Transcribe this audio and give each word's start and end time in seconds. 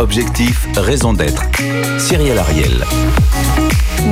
Objectif, 0.00 0.66
raison 0.76 1.12
d'être. 1.12 1.42
Cyril 1.98 2.36
Ariel. 2.36 2.84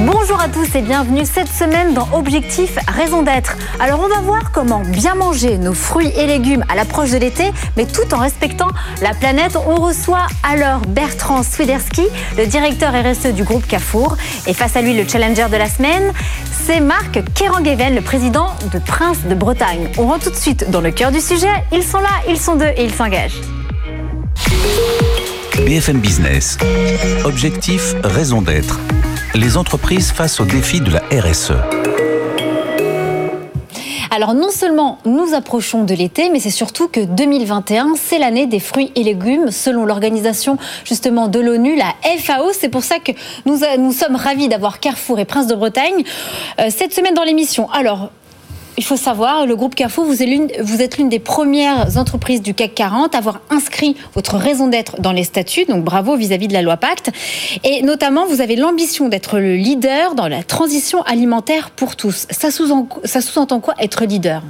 Bonjour 0.07 0.41
à 0.41 0.49
tous 0.49 0.77
et 0.77 0.83
bienvenue 0.83 1.25
cette 1.25 1.49
semaine 1.49 1.93
dans 1.93 2.07
Objectif 2.13 2.79
Raison 2.87 3.23
d'être. 3.23 3.57
Alors 3.81 4.01
on 4.01 4.07
va 4.07 4.21
voir 4.21 4.53
comment 4.53 4.81
bien 4.81 5.17
manger 5.17 5.59
nos 5.59 5.75
fruits 5.75 6.13
et 6.17 6.29
légumes 6.29 6.65
à 6.69 6.77
l'approche 6.77 7.11
de 7.11 7.17
l'été, 7.17 7.51
mais 7.77 7.85
tout 7.85 8.15
en 8.15 8.19
respectant 8.19 8.69
la 9.01 9.13
planète. 9.13 9.59
On 9.67 9.75
reçoit 9.75 10.29
alors 10.45 10.83
Bertrand 10.87 11.43
Swiderski, 11.43 12.07
le 12.39 12.47
directeur 12.47 12.93
RSE 12.93 13.35
du 13.35 13.43
groupe 13.43 13.67
Carrefour. 13.67 14.17
Et 14.47 14.55
face 14.55 14.77
à 14.77 14.83
lui, 14.83 14.95
le 14.95 15.07
challenger 15.07 15.49
de 15.51 15.57
la 15.57 15.69
semaine, 15.69 16.13
c'est 16.65 16.79
Marc 16.79 17.21
Kerangeven, 17.35 17.97
le 17.97 18.03
président 18.03 18.51
de 18.73 18.79
Prince 18.79 19.19
de 19.29 19.35
Bretagne. 19.35 19.89
On 19.99 20.07
rentre 20.07 20.27
tout 20.27 20.31
de 20.31 20.37
suite 20.37 20.71
dans 20.71 20.81
le 20.81 20.93
cœur 20.93 21.11
du 21.11 21.21
sujet. 21.21 21.65
Ils 21.73 21.83
sont 21.83 21.99
là, 21.99 22.23
ils 22.29 22.39
sont 22.39 22.55
deux 22.55 22.71
et 22.77 22.85
ils 22.85 22.95
s'engagent. 22.95 23.41
BFM 25.67 26.01
Business. 26.01 26.59
Objectif, 27.25 27.95
raison 28.03 28.43
d'être 28.43 28.81
les 29.35 29.57
entreprises 29.57 30.13
face 30.13 30.41
aux 30.41 30.45
défis 30.45 30.81
de 30.81 30.91
la 30.91 31.01
RSE. 31.11 31.53
Alors 34.11 34.35
non 34.35 34.51
seulement 34.51 34.99
nous 35.07 35.33
approchons 35.33 35.85
de 35.85 35.95
l'été, 35.95 36.29
mais 36.29 36.39
c'est 36.39 36.51
surtout 36.51 36.87
que 36.89 37.01
2021, 37.01 37.95
c'est 37.97 38.19
l'année 38.19 38.47
des 38.47 38.61
fruits 38.61 38.93
et 38.95 39.03
légumes, 39.03 39.51
selon 39.51 39.87
l'organisation 39.87 40.59
justement 40.85 41.29
de 41.29 41.41
l'ONU, 41.41 41.77
la 41.77 41.95
FAO. 42.19 42.53
C'est 42.53 42.69
pour 42.69 42.85
ça 42.85 42.99
que 42.99 43.13
nous, 43.47 43.61
nous 43.79 43.93
sommes 43.93 44.17
ravis 44.17 44.49
d'avoir 44.49 44.81
Carrefour 44.81 45.19
et 45.19 45.25
Prince 45.25 45.47
de 45.47 45.55
Bretagne 45.55 46.05
euh, 46.61 46.67
cette 46.69 46.93
semaine 46.93 47.15
dans 47.15 47.25
l'émission. 47.25 47.71
Alors, 47.71 48.11
il 48.79 48.85
faut 48.85 48.97
savoir, 48.97 49.47
le 49.47 49.55
groupe 49.55 49.75
Carrefour, 49.75 50.05
vous 50.05 50.23
êtes 50.23 50.99
l'une 50.99 51.09
des 51.09 51.19
premières 51.19 51.97
entreprises 51.99 52.43
du 52.43 52.55
CAC 52.55 52.75
40 52.75 53.15
à 53.15 53.19
avoir 53.19 53.41
inscrit 53.51 53.97
votre 54.15 54.37
raison 54.37 54.69
d'être 54.69 55.01
dans 55.01 55.13
les 55.13 55.25
statuts, 55.25 55.65
donc 55.67 55.85
bravo 55.85 56.17
vis-à-vis 56.17 56.49
de 56.49 56.53
la 56.53 56.63
loi 56.63 56.77
Pacte. 56.77 57.11
Et 57.65 57.83
notamment, 57.83 58.27
vous 58.27 58.41
avez 58.41 58.57
l'ambition 58.57 59.09
d'être 59.09 59.39
le 59.39 59.57
leader 59.57 60.15
dans 60.15 60.29
la 60.29 60.43
transition 60.43 61.03
alimentaire 61.03 61.71
pour 61.71 61.97
tous. 61.97 62.27
Ça 62.31 62.51
sous-entend 62.51 63.61
quoi 63.61 63.75
être 63.79 64.05
leader? 64.05 64.43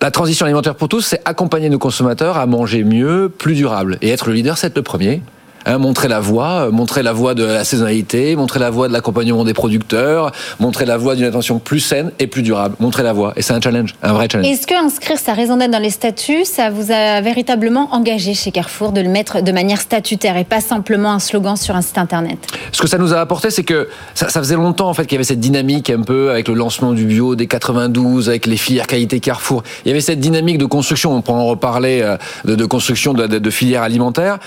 La 0.00 0.10
transition 0.10 0.46
alimentaire 0.46 0.76
pour 0.76 0.88
tous, 0.88 1.02
c'est 1.02 1.20
accompagner 1.26 1.68
nos 1.68 1.78
consommateurs 1.78 2.38
à 2.38 2.46
manger 2.46 2.84
mieux, 2.84 3.28
plus 3.28 3.54
durable. 3.54 3.98
Et 4.00 4.08
être 4.08 4.28
le 4.28 4.34
leader, 4.34 4.56
c'est 4.56 4.68
être 4.68 4.76
le 4.76 4.82
premier. 4.82 5.20
Hein, 5.66 5.76
montrer 5.76 6.08
la 6.08 6.20
voie, 6.20 6.68
euh, 6.68 6.70
montrer 6.70 7.02
la 7.02 7.12
voie 7.12 7.34
de 7.34 7.44
la 7.44 7.64
saisonnalité, 7.64 8.34
montrer 8.34 8.58
la 8.58 8.70
voie 8.70 8.88
de 8.88 8.94
l'accompagnement 8.94 9.44
des 9.44 9.52
producteurs, 9.52 10.32
montrer 10.58 10.86
la 10.86 10.96
voie 10.96 11.16
d'une 11.16 11.26
attention 11.26 11.58
plus 11.58 11.80
saine 11.80 12.12
et 12.18 12.26
plus 12.26 12.42
durable. 12.42 12.76
Montrer 12.80 13.02
la 13.02 13.12
voie. 13.12 13.34
Et 13.36 13.42
c'est 13.42 13.52
un 13.52 13.60
challenge, 13.60 13.94
un 14.02 14.14
vrai 14.14 14.26
challenge. 14.30 14.50
Est-ce 14.50 14.66
que 14.66 14.74
inscrire 14.74 15.18
sa 15.18 15.34
raison 15.34 15.58
d'être 15.58 15.70
dans 15.70 15.78
les 15.78 15.90
statuts, 15.90 16.46
ça 16.46 16.70
vous 16.70 16.90
a 16.90 17.20
véritablement 17.20 17.92
engagé 17.92 18.32
chez 18.32 18.52
Carrefour 18.52 18.92
de 18.92 19.02
le 19.02 19.10
mettre 19.10 19.42
de 19.42 19.52
manière 19.52 19.82
statutaire 19.82 20.38
et 20.38 20.44
pas 20.44 20.62
simplement 20.62 21.12
un 21.12 21.18
slogan 21.18 21.56
sur 21.56 21.76
un 21.76 21.82
site 21.82 21.98
internet? 21.98 22.38
Ce 22.72 22.80
que 22.80 22.88
ça 22.88 22.96
nous 22.96 23.12
a 23.12 23.20
apporté, 23.20 23.50
c'est 23.50 23.64
que 23.64 23.88
ça, 24.14 24.28
faisait 24.28 24.54
longtemps 24.54 24.88
en 24.88 24.94
fait 24.94 25.04
qu'il 25.04 25.12
y 25.12 25.16
avait 25.16 25.24
cette 25.24 25.40
dynamique 25.40 25.90
un 25.90 26.00
peu 26.00 26.30
avec 26.30 26.48
le 26.48 26.54
lancement 26.54 26.92
du 26.92 27.04
bio 27.04 27.36
des 27.36 27.46
92, 27.46 28.30
avec 28.30 28.46
les 28.46 28.56
filières 28.56 28.86
qualité 28.86 29.20
Carrefour. 29.20 29.62
Il 29.84 29.88
y 29.88 29.90
avait 29.90 30.00
cette 30.00 30.20
dynamique 30.20 30.56
de 30.56 30.64
construction. 30.64 31.14
On 31.14 31.20
peut 31.20 31.32
en 31.32 31.44
reparler 31.44 32.00
euh, 32.02 32.16
de, 32.46 32.64
construction 32.64 33.12
de, 33.12 33.26
de 33.26 33.50
filières 33.50 33.82
alimentaires. 33.82 34.38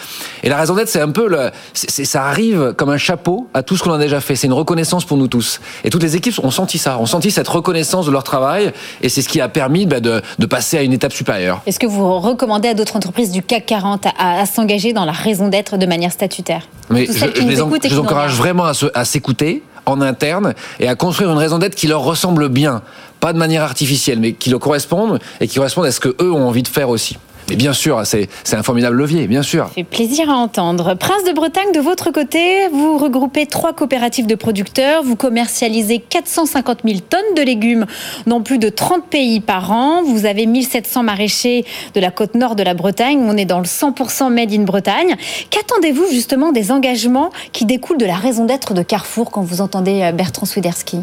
Et 0.41 0.49
la 0.49 0.57
raison 0.57 0.73
d'être, 0.73 0.89
c'est 0.89 1.02
un 1.03 1.11
peu 1.11 1.27
le, 1.27 1.51
ça 1.73 2.25
arrive 2.25 2.73
comme 2.75 2.89
un 2.89 2.97
chapeau 2.97 3.47
à 3.53 3.63
tout 3.63 3.77
ce 3.77 3.83
qu'on 3.83 3.93
a 3.93 3.97
déjà 3.97 4.21
fait. 4.21 4.35
C'est 4.35 4.47
une 4.47 4.53
reconnaissance 4.53 5.05
pour 5.05 5.17
nous 5.17 5.27
tous. 5.27 5.59
Et 5.83 5.89
toutes 5.89 6.03
les 6.03 6.15
équipes 6.15 6.39
ont 6.43 6.51
senti 6.51 6.77
ça, 6.77 6.97
ont 6.99 7.05
senti 7.05 7.31
cette 7.31 7.47
reconnaissance 7.47 8.05
de 8.05 8.11
leur 8.11 8.23
travail, 8.23 8.71
et 9.01 9.09
c'est 9.09 9.21
ce 9.21 9.29
qui 9.29 9.41
a 9.41 9.49
permis 9.49 9.85
bah, 9.85 9.99
de, 9.99 10.21
passer 10.45 10.77
à 10.77 10.83
une 10.83 10.93
étape 10.93 11.13
supérieure. 11.13 11.61
Est-ce 11.65 11.79
que 11.79 11.87
vous 11.87 12.19
recommandez 12.19 12.69
à 12.69 12.73
d'autres 12.73 12.95
entreprises 12.95 13.31
du 13.31 13.41
CAC 13.41 13.65
40 13.65 14.07
à, 14.17 14.45
s'engager 14.45 14.93
dans 14.93 15.05
la 15.05 15.11
raison 15.11 15.47
d'être 15.47 15.77
de 15.77 15.85
manière 15.85 16.11
statutaire? 16.11 16.67
Mais 16.89 17.05
je, 17.05 17.41
les, 17.41 17.61
encourage 17.61 18.35
vraiment 18.35 18.65
à 18.65 19.05
s'écouter 19.05 19.63
en 19.85 20.01
interne 20.01 20.53
et 20.79 20.87
à 20.87 20.95
construire 20.95 21.31
une 21.31 21.37
raison 21.37 21.59
d'être 21.59 21.75
qui 21.75 21.87
leur 21.87 22.01
ressemble 22.01 22.49
bien, 22.49 22.81
pas 23.19 23.33
de 23.33 23.37
manière 23.37 23.63
artificielle, 23.63 24.19
mais 24.19 24.33
qui 24.33 24.49
leur 24.49 24.59
corresponde 24.59 25.19
et 25.39 25.47
qui 25.47 25.55
corresponde 25.55 25.85
à 25.85 25.91
ce 25.91 25.99
que 25.99 26.15
eux 26.21 26.31
ont 26.31 26.47
envie 26.47 26.63
de 26.63 26.67
faire 26.67 26.89
aussi. 26.89 27.17
Mais 27.49 27.55
bien 27.55 27.73
sûr, 27.73 28.01
c'est 28.05 28.27
un 28.53 28.63
formidable 28.63 28.95
levier, 28.95 29.27
bien 29.27 29.43
sûr. 29.43 29.65
Ça 29.67 29.73
fait 29.73 29.83
plaisir 29.83 30.29
à 30.29 30.35
entendre. 30.35 30.95
Prince 30.95 31.23
de 31.25 31.33
Bretagne, 31.33 31.71
de 31.73 31.79
votre 31.79 32.11
côté, 32.11 32.67
vous 32.71 32.97
regroupez 32.97 33.45
trois 33.45 33.73
coopératives 33.73 34.27
de 34.27 34.35
producteurs, 34.35 35.03
vous 35.03 35.15
commercialisez 35.15 35.99
450 35.99 36.79
000 36.85 36.99
tonnes 37.09 37.19
de 37.35 37.41
légumes 37.41 37.85
dans 38.27 38.41
plus 38.41 38.57
de 38.57 38.69
30 38.69 39.05
pays 39.05 39.39
par 39.39 39.71
an, 39.71 40.03
vous 40.03 40.25
avez 40.25 40.45
1700 40.45 41.03
maraîchers 41.03 41.65
de 41.93 41.99
la 41.99 42.11
côte 42.11 42.35
nord 42.35 42.55
de 42.55 42.63
la 42.63 42.73
Bretagne, 42.73 43.19
on 43.27 43.37
est 43.37 43.45
dans 43.45 43.59
le 43.59 43.65
100% 43.65 44.31
made 44.31 44.53
in 44.53 44.63
Bretagne. 44.63 45.15
Qu'attendez-vous 45.49 46.05
justement 46.11 46.51
des 46.51 46.71
engagements 46.71 47.29
qui 47.51 47.65
découlent 47.65 47.97
de 47.97 48.05
la 48.05 48.15
raison 48.15 48.45
d'être 48.45 48.73
de 48.73 48.81
Carrefour 48.81 49.31
quand 49.31 49.41
vous 49.41 49.61
entendez 49.61 50.01
euh, 50.01 50.11
Bertrand 50.11 50.45
Swiderski? 50.45 50.99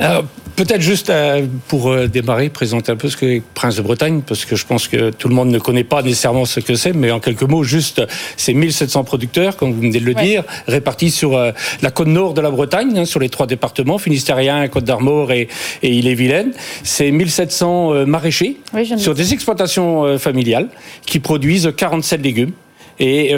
Euh, 0.00 0.22
Peut-être 0.62 0.80
juste 0.80 1.10
euh, 1.10 1.44
pour 1.66 1.90
euh, 1.90 2.06
démarrer, 2.06 2.48
présenter 2.48 2.92
un 2.92 2.96
peu 2.96 3.08
ce 3.08 3.16
qu'est 3.16 3.42
Prince 3.52 3.74
de 3.74 3.82
Bretagne, 3.82 4.22
parce 4.24 4.44
que 4.44 4.54
je 4.54 4.64
pense 4.64 4.86
que 4.86 5.10
tout 5.10 5.26
le 5.26 5.34
monde 5.34 5.48
ne 5.48 5.58
connaît 5.58 5.82
pas 5.82 6.02
nécessairement 6.02 6.44
ce 6.44 6.60
que 6.60 6.76
c'est, 6.76 6.92
mais 6.92 7.10
en 7.10 7.18
quelques 7.18 7.42
mots, 7.42 7.64
juste, 7.64 8.00
c'est 8.36 8.54
1700 8.54 9.02
producteurs, 9.02 9.56
comme 9.56 9.72
vous 9.72 9.80
venez 9.80 9.98
de 9.98 10.04
le 10.04 10.14
dire, 10.14 10.44
répartis 10.68 11.10
sur 11.10 11.36
euh, 11.36 11.50
la 11.82 11.90
côte 11.90 12.06
nord 12.06 12.32
de 12.32 12.40
la 12.40 12.52
Bretagne, 12.52 12.96
hein, 12.96 13.04
sur 13.06 13.18
les 13.18 13.28
trois 13.28 13.48
départements, 13.48 13.98
Finistérien, 13.98 14.68
Côte 14.68 14.84
d'Armor 14.84 15.32
et, 15.32 15.48
et 15.82 15.88
Ille-et-Vilaine. 15.88 16.52
C'est 16.84 17.10
1700 17.10 18.06
maraîchers 18.06 18.56
sur 18.98 19.16
des 19.16 19.32
exploitations 19.32 20.16
familiales 20.16 20.68
qui 21.04 21.18
produisent 21.18 21.72
47 21.76 22.22
légumes 22.22 22.52
et 23.00 23.34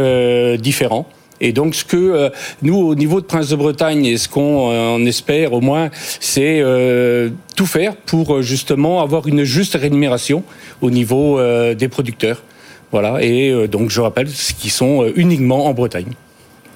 différents. 0.59 1.09
Et 1.41 1.53
donc, 1.53 1.75
ce 1.75 1.85
que 1.85 1.97
euh, 1.97 2.31
nous, 2.63 2.77
au 2.77 2.95
niveau 2.95 3.21
de 3.21 3.27
Prince 3.27 3.49
de 3.49 3.57
Bretagne, 3.57 4.05
et 4.05 4.17
ce 4.17 4.29
qu'on 4.29 4.71
euh, 4.71 5.05
espère 5.07 5.53
au 5.53 5.61
moins, 5.61 5.91
c'est 6.21 6.61
euh, 6.61 7.31
tout 7.57 7.67
faire 7.67 7.97
pour 7.97 8.43
justement 8.43 9.03
avoir 9.03 9.27
une 9.27 9.45
juste 9.45 9.75
rémunération 9.75 10.43
au 10.81 10.91
niveau 10.91 11.41
des 11.75 11.89
producteurs. 11.89 12.43
Voilà. 12.91 13.23
Et 13.23 13.69
donc, 13.69 13.91
je 13.91 14.01
rappelle, 14.01 14.29
ce 14.29 14.53
qui 14.53 14.71
sont 14.71 15.11
uniquement 15.17 15.67
en 15.67 15.73
Bretagne. 15.73 16.13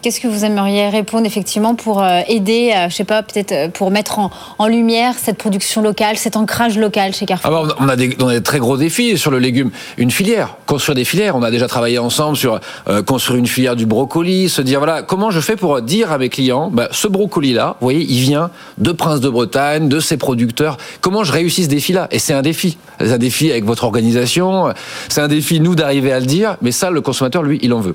Qu'est-ce 0.00 0.20
que 0.20 0.28
vous 0.28 0.44
aimeriez 0.44 0.88
répondre 0.88 1.26
effectivement 1.26 1.74
pour 1.74 2.00
euh, 2.00 2.20
aider, 2.28 2.72
euh, 2.72 2.88
je 2.88 2.94
sais 2.94 3.04
pas, 3.04 3.24
peut-être 3.24 3.50
euh, 3.50 3.68
pour 3.68 3.90
mettre 3.90 4.20
en, 4.20 4.66
lumière 4.68 5.14
cette 5.18 5.38
production 5.38 5.82
locale, 5.82 6.16
cet 6.16 6.36
ancrage 6.36 6.78
local 6.78 7.14
chez 7.14 7.26
Carrefour? 7.26 7.50
Ah 7.52 7.66
bah, 7.66 7.76
on, 7.80 7.88
a 7.88 7.96
des, 7.96 8.42
très 8.42 8.60
gros 8.60 8.76
défis 8.76 9.18
sur 9.18 9.32
le 9.32 9.40
légume. 9.40 9.70
Une 9.96 10.12
filière, 10.12 10.56
construire 10.66 10.94
des 10.94 11.04
filières. 11.04 11.34
On 11.34 11.42
a 11.42 11.50
déjà 11.50 11.66
travaillé 11.66 11.98
ensemble 11.98 12.36
sur 12.36 12.60
construire 13.06 13.38
une 13.38 13.46
filière 13.46 13.74
du 13.74 13.86
brocoli, 13.86 14.48
se 14.48 14.62
dire 14.62 14.78
voilà 14.78 15.02
comment 15.02 15.30
je 15.30 15.40
fais 15.40 15.56
pour 15.56 15.80
dire 15.82 16.12
à 16.12 16.18
mes 16.18 16.28
clients, 16.28 16.70
bah, 16.70 16.88
ce 16.92 17.08
brocoli-là, 17.08 17.76
vous 17.80 17.86
voyez, 17.86 18.04
il 18.08 18.20
vient 18.20 18.50
de 18.76 18.92
Prince 18.92 19.20
de 19.20 19.28
Bretagne, 19.28 19.88
de 19.88 20.00
ses 20.00 20.16
producteurs. 20.16 20.76
Comment 21.00 21.24
je 21.24 21.32
réussis 21.32 21.64
ce 21.64 21.68
défi-là? 21.68 22.08
Et 22.10 22.18
c'est 22.18 22.34
un 22.34 22.42
défi. 22.42 22.78
C'est 23.00 23.12
un 23.12 23.18
défi 23.18 23.50
avec 23.50 23.64
votre 23.64 23.84
organisation. 23.84 24.72
C'est 25.08 25.20
un 25.20 25.28
défi 25.28 25.60
nous 25.60 25.74
d'arriver 25.74 26.12
à 26.12 26.20
le 26.20 26.26
dire. 26.26 26.56
Mais 26.62 26.72
ça, 26.72 26.90
le 26.90 27.00
consommateur, 27.00 27.42
lui, 27.42 27.58
il 27.62 27.72
en 27.72 27.80
veut. 27.80 27.94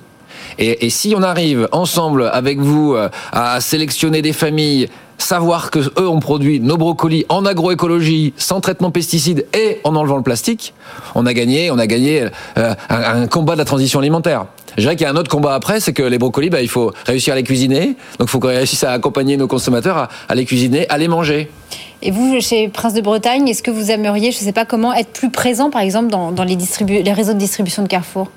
Et, 0.59 0.89
si 0.89 1.13
on 1.17 1.23
arrive 1.23 1.67
ensemble 1.71 2.29
avec 2.31 2.59
vous 2.59 2.93
euh, 2.93 3.09
à 3.31 3.59
sélectionner 3.61 4.21
des 4.21 4.33
familles 4.33 4.89
savoir 5.17 5.71
que 5.71 5.79
eux 5.99 6.07
ont 6.07 6.19
produit 6.19 6.59
nos 6.59 6.77
brocolis 6.77 7.25
en 7.29 7.45
agroécologie, 7.45 8.33
sans 8.37 8.61
traitement 8.61 8.91
pesticides 8.91 9.45
et 9.53 9.79
en 9.83 9.95
enlevant 9.95 10.17
le 10.17 10.23
plastique, 10.23 10.73
on 11.15 11.25
a 11.25 11.33
gagné, 11.33 11.71
on 11.71 11.79
a 11.79 11.87
gagné 11.87 12.27
euh, 12.57 12.75
un, 12.89 13.27
combat 13.27 13.53
de 13.53 13.59
la 13.59 13.65
transition 13.65 13.99
alimentaire. 13.99 14.45
Je 14.75 14.81
dirais 14.81 14.95
qu'il 14.95 15.05
y 15.05 15.07
a 15.07 15.11
un 15.11 15.15
autre 15.15 15.29
combat 15.29 15.53
après, 15.53 15.79
c'est 15.79 15.93
que 15.93 16.03
les 16.03 16.17
brocolis, 16.17 16.49
bah, 16.49 16.61
il 16.61 16.67
faut 16.67 16.91
réussir 17.05 17.33
à 17.33 17.35
les 17.35 17.43
cuisiner. 17.43 17.95
Donc 18.19 18.27
il 18.27 18.27
faut 18.27 18.39
qu'on 18.39 18.47
réussisse 18.47 18.83
à 18.83 18.91
accompagner 18.91 19.37
nos 19.37 19.47
consommateurs 19.47 20.09
à, 20.27 20.35
les 20.35 20.45
cuisiner, 20.45 20.87
à 20.89 20.97
les 20.97 21.07
manger. 21.07 21.49
Et 22.01 22.11
vous, 22.11 22.39
chez 22.41 22.67
Prince 22.67 22.93
de 22.93 23.01
Bretagne, 23.01 23.47
est-ce 23.47 23.63
que 23.63 23.71
vous 23.71 23.91
aimeriez, 23.91 24.31
je 24.31 24.39
ne 24.39 24.43
sais 24.43 24.51
pas 24.51 24.65
comment, 24.65 24.93
être 24.93 25.11
plus 25.11 25.29
présent, 25.29 25.69
par 25.69 25.81
exemple, 25.81 26.09
dans, 26.09 26.43
les, 26.43 26.57
les 27.01 27.13
réseaux 27.13 27.33
de 27.33 27.37
distribution 27.37 27.83
de 27.83 27.87
Carrefour? 27.87 28.29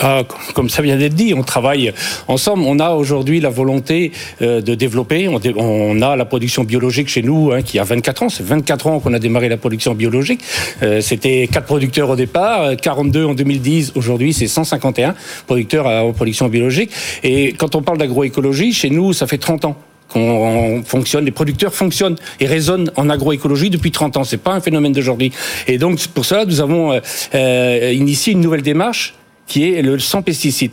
Ah, 0.00 0.24
comme 0.54 0.68
ça 0.68 0.82
vient 0.82 0.96
d'être 0.96 1.14
dit, 1.14 1.32
on 1.34 1.42
travaille 1.42 1.92
ensemble. 2.28 2.64
On 2.66 2.78
a 2.80 2.90
aujourd'hui 2.90 3.40
la 3.40 3.48
volonté 3.48 4.12
euh, 4.42 4.60
de 4.60 4.74
développer. 4.74 5.28
On, 5.28 6.02
a 6.02 6.16
la 6.16 6.24
production 6.26 6.64
biologique 6.64 7.08
chez 7.08 7.22
nous 7.22 7.52
hein, 7.52 7.62
qui 7.62 7.78
a 7.78 7.84
24 7.84 8.24
ans. 8.24 8.28
C'est 8.28 8.44
24 8.44 8.86
ans 8.88 9.00
qu'on 9.00 9.14
a 9.14 9.18
démarré 9.18 9.48
la 9.48 9.56
production 9.56 9.94
biologique. 9.94 10.42
Euh, 10.82 11.00
c'était 11.00 11.48
4 11.50 11.64
producteurs 11.64 12.10
au 12.10 12.16
départ, 12.16 12.76
42 12.76 13.24
en 13.24 13.34
2010. 13.34 13.92
Aujourd'hui, 13.94 14.34
c'est 14.34 14.48
151 14.48 15.14
producteurs 15.46 15.86
en 15.86 16.12
production 16.12 16.48
biologique. 16.48 16.90
Et 17.22 17.54
quand 17.54 17.74
on 17.74 17.82
parle 17.82 17.98
d'agroécologie, 17.98 18.72
chez 18.72 18.90
nous, 18.90 19.14
ça 19.14 19.26
fait 19.26 19.38
30 19.38 19.64
ans 19.64 19.76
qu'on 20.08 20.82
fonctionne, 20.84 21.24
les 21.24 21.32
producteurs 21.32 21.74
fonctionnent 21.74 22.16
et 22.38 22.46
résonnent 22.46 22.92
en 22.96 23.10
agroécologie 23.10 23.70
depuis 23.70 23.90
30 23.90 24.18
ans. 24.18 24.24
C'est 24.24 24.36
pas 24.36 24.52
un 24.52 24.60
phénomène 24.60 24.92
d'aujourd'hui. 24.92 25.32
Et 25.66 25.78
donc, 25.78 26.06
pour 26.08 26.24
cela, 26.24 26.44
nous 26.44 26.60
avons 26.60 27.00
euh, 27.34 27.92
initié 27.92 28.34
une 28.34 28.40
nouvelle 28.40 28.62
démarche 28.62 29.14
qui 29.46 29.72
est 29.72 29.82
le 29.82 29.98
sans 29.98 30.22
pesticides. 30.22 30.72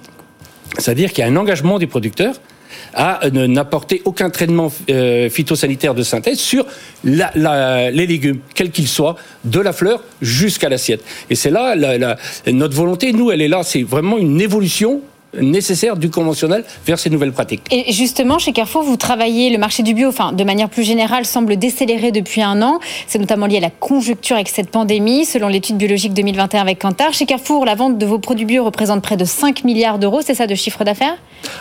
C'est-à-dire 0.78 1.12
qu'il 1.12 1.24
y 1.24 1.28
a 1.28 1.30
un 1.30 1.36
engagement 1.36 1.80
des 1.80 1.88
producteurs 1.88 2.36
à 2.96 3.22
n'apporter 3.31 4.02
aucun 4.06 4.30
traitement 4.30 4.72
phytosanitaire 5.30 5.94
de 5.96 6.04
synthèse 6.04 6.40
sur 6.40 6.66
les 7.04 8.06
légumes, 8.08 8.40
quels 8.56 8.72
qu'ils 8.72 8.88
soient, 8.88 9.16
de 9.44 9.60
la 9.60 9.74
fleur 9.74 10.04
jusqu'à 10.22 10.70
l'assiette. 10.70 11.04
Et 11.30 11.36
c'est 11.36 11.52
là 11.52 11.75
notre 12.48 12.75
volonté, 12.75 13.14
nous, 13.14 13.31
elle 13.31 13.42
est 13.42 13.48
là, 13.48 13.62
c'est 13.64 13.84
vraiment 13.84 14.18
une 14.18 14.42
évolution 14.42 15.02
nécessaire 15.39 15.97
du 15.97 16.09
conventionnel 16.09 16.63
vers 16.85 17.00
ces 17.00 17.09
nouvelles 17.09 17.31
pratiques. 17.31 17.63
Et 17.71 17.91
justement, 17.91 18.39
chez 18.39 18.53
Carrefour, 18.53 18.83
vous 18.83 18.97
travaillez 18.97 19.50
le 19.50 19.57
marché 19.57 19.83
du 19.83 19.94
bio, 19.94 20.09
enfin, 20.09 20.31
de 20.31 20.44
manière 20.44 20.69
plus 20.69 20.83
générale, 20.83 21.25
semble 21.25 21.57
décélérer 21.57 22.12
depuis 22.12 22.41
un 22.41 22.62
an. 22.62 22.80
C'est 23.07 23.19
notamment 23.19 23.45
lié 23.45 23.57
à 23.57 23.62
la 23.62 23.69
conjoncture 23.69 24.35
avec 24.35 24.50
cette 24.50 24.69
pandémie, 24.69 25.25
selon 25.25 25.47
l'étude 25.47 25.77
biologique 25.77 26.13
2021 26.13 26.62
avec 26.62 26.80
Kantar. 26.80 27.13
Chez 27.13 27.25
Carrefour, 27.25 27.65
la 27.65 27.75
vente 27.75 27.97
de 27.97 28.06
vos 28.06 28.19
produits 28.19 28.45
bio 28.45 28.63
représente 28.63 29.01
près 29.01 29.18
de 29.18 29.25
5 29.25 29.63
milliards 29.63 30.00
d'euros, 30.00 30.21
c'est 30.24 30.35
ça 30.35 30.47
de 30.47 30.56
chiffre 30.56 30.83
d'affaires? 30.83 31.15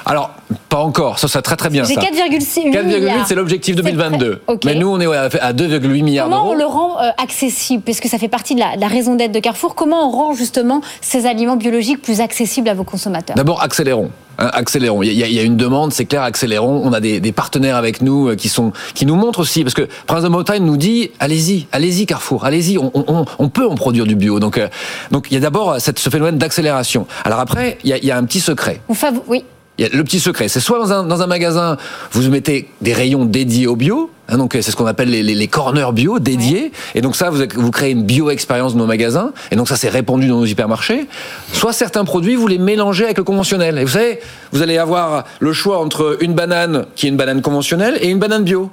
Alors, 0.07 0.31
pas 0.69 0.79
encore, 0.79 1.19
ça 1.19 1.29
serait 1.29 1.43
très 1.43 1.57
très 1.57 1.71
bien. 1.71 1.85
C'est 1.85 1.95
4,6 1.95 2.73
4,8 2.73 3.27
c'est 3.27 3.35
l'objectif 3.35 3.77
2022. 3.77 4.43
Mais 4.65 4.75
nous, 4.75 4.89
on 4.89 5.01
est 5.01 5.07
à 5.07 5.53
2,8 5.53 6.03
milliards 6.03 6.29
d'euros. 6.29 6.41
Comment 6.41 6.53
on 6.53 6.55
le 6.55 6.65
rend 6.65 7.01
euh, 7.01 7.11
accessible? 7.23 7.83
Puisque 7.83 8.07
ça 8.07 8.19
fait 8.19 8.29
partie 8.29 8.55
de 8.55 8.61
la, 8.61 8.77
de 8.77 8.81
la 8.81 8.89
raison 8.89 9.15
d'être 9.15 9.33
de 9.33 9.39
Carrefour. 9.39 9.75
Comment 9.75 10.09
on 10.09 10.11
rend 10.11 10.35
justement 10.35 10.81
ces 11.01 11.27
aliments 11.27 11.57
biologiques 11.57 12.01
plus 12.01 12.21
accessibles 12.21 12.69
à 12.69 12.75
vos 12.75 12.85
consommateurs? 12.85 13.37
D'abord, 13.37 13.62
accélérons. 13.63 14.11
Hein, 14.39 14.51
accélérons. 14.53 15.03
Il 15.03 15.13
y, 15.13 15.39
a, 15.39 15.43
une 15.43 15.57
demande, 15.57 15.93
c'est 15.93 16.07
clair, 16.07 16.23
accélérons. 16.23 16.83
On 16.85 16.93
a 16.93 17.01
des, 17.01 17.33
partenaires 17.33 17.77
avec 17.77 18.03
nous 18.03 18.29
euh, 18.29 18.37
qui 18.37 18.49
sont 18.49 18.73
qui 18.95 19.07
nous 19.07 19.15
montrent 19.15 19.41
aussi, 19.41 19.63
parce 19.63 19.75
que 19.75 19.89
Prince 20.07 20.25
de 20.25 20.29
Bretagne 20.29 20.65
nous 20.65 20.77
dit 20.77 21.11
allez-y, 21.21 21.67
allez-y 21.73 22.07
Carrefour, 22.07 22.45
allez-y, 22.45 22.79
on, 22.79 23.49
peut 23.49 23.67
en 23.67 23.75
produire 23.75 24.07
du 24.07 24.17
bio. 24.17 24.41
Donc, 24.41 24.59
euh, 24.59 24.69
donc 25.11 25.27
il 25.31 25.35
y 25.35 25.37
a 25.37 25.41
d'abord 25.41 25.77
ce 25.79 26.11
phénomène 26.11 26.39
d'accélération. 26.39 27.07
Alors 27.25 27.41
après, 27.41 27.79
il 27.85 27.91
y, 27.91 27.93
a, 27.93 27.99
il 27.99 28.05
y 28.05 28.11
a 28.11 28.17
un 28.17 28.25
petit 28.25 28.41
secret. 28.41 28.81
Oui 29.29 29.45
le 29.79 30.03
petit 30.03 30.21
secret, 30.21 30.49
c'est 30.49 30.61
soit 30.61 30.79
dans 30.79 30.93
un, 30.93 31.03
dans 31.05 31.23
un, 31.23 31.27
magasin, 31.27 31.77
vous 32.13 32.29
mettez 32.31 32.69
des 32.81 32.93
rayons 32.93 33.25
dédiés 33.25 33.67
au 33.67 33.77
bio, 33.77 34.11
hein, 34.33 34.39
donc 34.39 34.53
c'est 34.55 34.71
ce 34.71 34.77
qu'on 34.77 34.87
appelle 34.87 35.11
les, 35.11 35.23
les, 35.23 35.49
corners 35.49 35.93
bio 35.93 36.19
dédiés, 36.19 36.73
et 36.95 37.01
donc 37.01 37.17
ça, 37.17 37.31
vous, 37.31 37.43
vous 37.55 37.71
créez 37.71 37.93
une 37.93 38.05
bio-expérience 38.05 38.73
dans 38.73 38.81
nos 38.81 38.87
magasins, 38.87 39.33
et 39.51 39.57
donc 39.57 39.69
ça, 39.69 39.77
c'est 39.77 39.89
répandu 39.89 40.29
dans 40.29 40.41
nos 40.41 40.47
hypermarchés. 40.47 41.07
Soit 41.53 41.73
certains 41.73 42.05
produits, 42.05 42.35
vous 42.35 42.47
les 42.47 42.59
mélangez 42.59 43.05
avec 43.05 43.19
le 43.19 43.25
conventionnel. 43.25 43.79
Et 43.79 43.85
vous 43.85 43.93
savez, 43.93 44.21
vous 44.53 44.63
allez 44.63 44.79
avoir 44.79 45.25
le 45.41 45.53
choix 45.53 45.79
entre 45.79 46.19
une 46.21 46.35
banane 46.35 46.87
qui 46.95 47.07
est 47.07 47.09
une 47.11 47.17
banane 47.17 47.43
conventionnelle 47.43 47.99
et 48.01 48.09
une 48.09 48.19
banane 48.19 48.45
bio. 48.45 48.71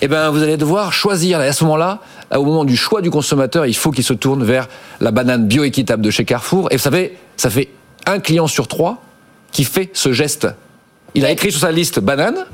Eh 0.00 0.08
ben, 0.08 0.30
vous 0.30 0.42
allez 0.42 0.56
devoir 0.56 0.92
choisir. 0.92 1.40
Et 1.40 1.46
à 1.46 1.52
ce 1.52 1.62
moment-là, 1.64 2.00
au 2.34 2.44
moment 2.44 2.64
du 2.64 2.76
choix 2.76 3.02
du 3.02 3.10
consommateur, 3.10 3.66
il 3.66 3.76
faut 3.76 3.90
qu'il 3.90 4.04
se 4.04 4.12
tourne 4.12 4.42
vers 4.42 4.68
la 5.00 5.10
banane 5.12 5.46
bio-équitable 5.46 6.02
de 6.02 6.10
chez 6.10 6.24
Carrefour. 6.24 6.68
Et 6.70 6.76
vous 6.76 6.82
savez, 6.82 7.16
ça 7.36 7.50
fait 7.50 7.68
un 8.06 8.18
client 8.18 8.48
sur 8.48 8.66
trois 8.66 9.02
qui 9.52 9.64
fait 9.64 9.90
ce 9.92 10.12
geste. 10.12 10.48
Il 11.14 11.24
a 11.24 11.30
écrit 11.30 11.52
sur 11.52 11.60
sa 11.60 11.70
liste 11.70 12.00
banane. 12.00 12.46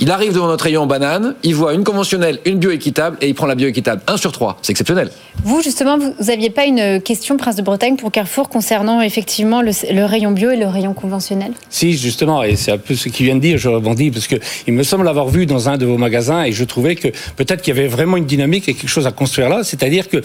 Il 0.00 0.10
arrive 0.10 0.32
devant 0.32 0.46
notre 0.46 0.64
rayon 0.64 0.86
banane, 0.86 1.34
il 1.42 1.54
voit 1.54 1.74
une 1.74 1.84
conventionnelle, 1.84 2.38
une 2.44 2.58
bioéquitable 2.58 3.16
et 3.20 3.28
il 3.28 3.34
prend 3.34 3.46
la 3.46 3.54
bioéquitable. 3.54 4.02
Un 4.06 4.16
sur 4.16 4.32
trois, 4.32 4.58
c'est 4.62 4.70
exceptionnel. 4.70 5.10
Vous, 5.44 5.62
justement, 5.62 5.98
vous 5.98 6.12
n'aviez 6.24 6.50
pas 6.50 6.64
une 6.64 7.00
question, 7.00 7.36
Prince 7.36 7.56
de 7.56 7.62
Bretagne, 7.62 7.96
pour 7.96 8.10
Carrefour 8.10 8.48
concernant 8.48 9.00
effectivement 9.00 9.62
le, 9.62 10.04
rayon 10.04 10.30
bio 10.30 10.50
et 10.50 10.56
le 10.56 10.66
rayon 10.66 10.94
conventionnel? 10.94 11.52
Si, 11.68 11.92
justement, 11.92 12.42
et 12.42 12.56
c'est 12.56 12.72
un 12.72 12.78
peu 12.78 12.94
ce 12.94 13.08
qu'il 13.08 13.26
vient 13.26 13.36
de 13.36 13.40
dire, 13.40 13.58
je 13.58 13.68
rebondis, 13.68 14.10
parce 14.10 14.26
qu'il 14.26 14.74
me 14.74 14.82
semble 14.82 15.04
l'avoir 15.04 15.28
vu 15.28 15.46
dans 15.46 15.68
un 15.68 15.76
de 15.76 15.86
vos 15.86 15.98
magasins 15.98 16.44
et 16.44 16.52
je 16.52 16.64
trouvais 16.64 16.94
que 16.94 17.08
peut-être 17.36 17.62
qu'il 17.62 17.74
y 17.74 17.78
avait 17.78 17.88
vraiment 17.88 18.16
une 18.16 18.26
dynamique 18.26 18.68
et 18.68 18.74
quelque 18.74 18.88
chose 18.88 19.06
à 19.06 19.12
construire 19.12 19.48
là, 19.48 19.64
c'est-à-dire 19.64 20.08
que 20.08 20.22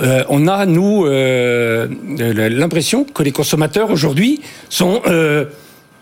euh, 0.00 0.24
on 0.28 0.48
a, 0.48 0.66
nous, 0.66 1.06
euh, 1.06 1.88
l'impression 2.18 3.04
que 3.04 3.22
les 3.22 3.32
consommateurs 3.32 3.90
aujourd'hui 3.90 4.40
sont... 4.68 5.02
Euh, 5.06 5.46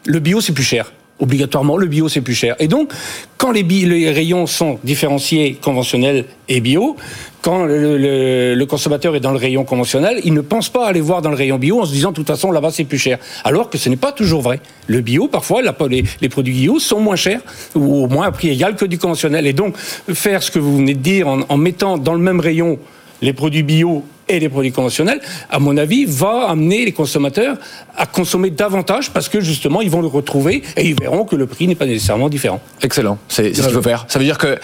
le 0.05 0.19
bio, 0.19 0.41
c'est 0.41 0.53
plus 0.53 0.65
cher 0.65 0.93
obligatoirement, 1.23 1.77
le 1.77 1.87
bio 1.87 2.09
c'est 2.09 2.21
plus 2.21 2.35
cher. 2.35 2.57
Et 2.59 2.69
donc, 2.69 2.93
quand 3.39 3.53
les, 3.53 3.63
rayons 4.11 4.47
sont 4.47 4.79
différenciés 4.83 5.57
conventionnels 5.63 6.25
et 6.49 6.61
bio, 6.61 6.97
quand 7.41 7.65
le, 7.65 8.65
consommateur 8.69 9.15
est 9.15 9.21
dans 9.21 9.31
le 9.31 9.39
rayon 9.39 9.65
conventionnel, 9.65 10.21
il 10.25 10.35
ne 10.35 10.41
pense 10.41 10.69
pas 10.69 10.87
aller 10.87 11.01
voir 11.01 11.23
dans 11.23 11.31
le 11.31 11.37
rayon 11.37 11.59
bio 11.59 11.81
en 11.81 11.87
se 11.87 11.93
disant 11.93 12.11
de 12.11 12.17
toute 12.17 12.27
façon 12.27 12.51
là-bas 12.51 12.71
c'est 12.73 12.85
plus 12.85 12.99
cher. 12.99 13.19
Alors 13.45 13.71
que 13.71 13.79
ce 13.79 13.89
n'est 13.89 13.97
pas 13.97 14.13
toujours 14.13 14.43
vrai. 14.43 14.61
Le 14.89 15.01
bio, 15.01 15.29
parfois, 15.29 15.63
les, 15.63 16.05
les, 16.21 16.29
produits 16.29 16.55
bio 16.55 16.79
sont 16.81 17.01
moins 17.01 17.17
chers 17.17 17.41
ou 17.77 18.05
au 18.05 18.09
moins 18.09 18.27
à 18.27 18.33
prix 18.33 18.51
égal 18.51 18.75
que 18.75 18.85
du 18.85 18.99
conventionnel. 18.99 19.47
Et 19.47 19.53
donc, 19.53 19.77
faire 19.79 20.43
ce 20.43 20.51
que 20.51 20.59
vous 20.59 20.77
venez 20.77 20.95
de 20.95 21.01
dire 21.01 21.29
en 21.29 21.57
mettant 21.57 21.99
dans 21.99 22.15
le 22.15 22.21
même 22.21 22.41
rayon 22.41 22.79
les 23.23 23.33
produits 23.33 23.63
bio 23.63 24.05
et 24.33 24.41
les 24.41 24.49
produits 24.49 24.73
conventionnels, 24.73 25.21
à 25.51 25.59
mon 25.59 25.77
avis, 25.77 26.05
va 26.05 26.49
amener 26.49 26.85
les 26.85 26.93
consommateurs 26.93 27.57
à 27.97 28.07
consommer 28.07 28.51
davantage 28.51 29.11
parce 29.11 29.29
que 29.29 29.41
justement, 29.41 29.83
ils 29.83 29.91
vont 29.91 30.01
le 30.01 30.07
retrouver 30.07 30.63
et 30.77 30.89
ils 30.89 30.99
verront 30.99 31.25
que 31.25 31.37
le 31.37 31.47
prix 31.47 31.69
n'est 31.69 31.75
pas 31.75 31.87
nécessairement 31.87 32.29
différent. 32.29 32.61
Excellent, 32.83 33.19
c'est 33.29 33.55
ce 33.55 33.63
qu'il 33.63 33.71
faut 33.71 33.83
faire. 33.83 34.07
Ça 34.09 34.19
veut 34.19 34.25
dire 34.25 34.39
que 34.39 34.59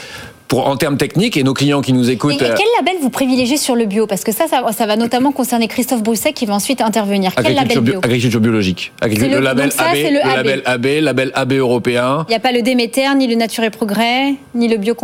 pour, 0.49 0.67
en 0.67 0.77
termes 0.77 0.97
techniques 0.97 1.37
et 1.37 1.43
nos 1.43 1.55
clients 1.55 1.83
qui 1.83 1.93
nous 1.93 2.11
écoutent. 2.11 2.33
Et, 2.33 2.39
quel 2.39 2.67
label 2.79 2.95
vous 3.01 3.11
privilégiez 3.11 3.57
sur 3.57 3.77
le 3.77 3.85
bio? 3.85 4.07
Parce 4.07 4.25
que 4.25 4.33
ça, 4.33 4.47
ça, 4.49 4.87
va 4.87 4.97
notamment 4.97 5.31
concerner 5.31 5.69
Christophe 5.69 6.03
Brousset 6.03 6.33
qui 6.33 6.47
va 6.47 6.55
ensuite 6.55 6.81
intervenir. 6.81 7.33
Quel 7.35 7.55
label 7.55 7.81
bio 7.81 8.01
Agriculture 8.03 8.41
biologique. 8.41 8.93
le, 9.03 9.41
label 9.41 9.71
AB, 9.79 9.95
le, 9.95 10.35
label 10.35 10.63
AB, 10.65 10.87
label 11.03 11.33
AB 11.35 11.53
européen. 11.53 12.25
Il 12.29 12.33
n'y 12.33 12.37
a 12.37 12.41
pas 12.41 12.53
le 12.53 12.63
Déméter, 12.63 13.15
ni 13.17 13.27
le 13.27 13.35
Nature 13.35 13.65
et 13.65 13.71
Progrès, 13.71 14.35
ni 14.55 14.69
le 14.69 14.79
bio 14.79 14.95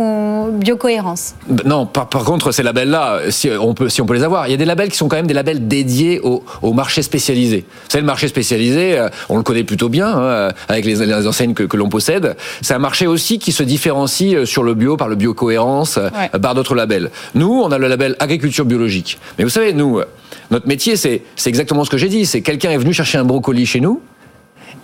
Biocohérence. 0.51 1.35
Non, 1.65 1.85
par, 1.85 2.09
par 2.09 2.23
contre, 2.23 2.51
ces 2.51 2.63
labels-là, 2.63 3.19
si 3.29 3.49
on, 3.49 3.73
peut, 3.73 3.89
si 3.89 4.01
on 4.01 4.05
peut 4.05 4.15
les 4.15 4.23
avoir, 4.23 4.47
il 4.47 4.51
y 4.51 4.53
a 4.53 4.57
des 4.57 4.65
labels 4.65 4.89
qui 4.89 4.97
sont 4.97 5.07
quand 5.07 5.15
même 5.15 5.27
des 5.27 5.33
labels 5.33 5.67
dédiés 5.67 6.19
au, 6.23 6.43
au 6.61 6.73
marché 6.73 7.01
spécialisé. 7.03 7.65
C'est 7.87 7.99
le 7.99 8.05
marché 8.05 8.27
spécialisé, 8.27 8.97
euh, 8.97 9.09
on 9.29 9.37
le 9.37 9.43
connaît 9.43 9.63
plutôt 9.63 9.89
bien 9.89 10.07
hein, 10.07 10.49
avec 10.67 10.85
les, 10.85 11.05
les 11.05 11.27
enseignes 11.27 11.53
que, 11.53 11.63
que 11.63 11.77
l'on 11.77 11.89
possède. 11.89 12.35
C'est 12.61 12.73
un 12.73 12.79
marché 12.79 13.05
aussi 13.05 13.37
qui 13.37 13.51
se 13.51 13.63
différencie 13.63 14.33
euh, 14.33 14.45
sur 14.45 14.63
le 14.63 14.73
bio 14.73 14.97
par 14.97 15.07
le 15.07 15.15
bio 15.15 15.34
cohérence 15.35 15.97
euh, 15.97 16.09
par 16.39 16.55
d'autres 16.55 16.75
labels. 16.75 17.11
Nous, 17.35 17.51
on 17.51 17.71
a 17.71 17.77
le 17.77 17.87
label 17.87 18.15
agriculture 18.19 18.65
biologique. 18.65 19.19
Mais 19.37 19.43
vous 19.43 19.49
savez, 19.49 19.73
nous, 19.73 19.99
euh, 19.99 20.05
notre 20.51 20.67
métier, 20.67 20.95
c'est 20.95 21.21
exactement 21.45 21.85
ce 21.85 21.89
que 21.89 21.97
j'ai 21.97 22.09
dit. 22.09 22.25
C'est 22.25 22.41
quelqu'un 22.41 22.71
est 22.71 22.77
venu 22.77 22.93
chercher 22.93 23.17
un 23.17 23.25
brocoli 23.25 23.65
chez 23.65 23.79
nous, 23.79 24.01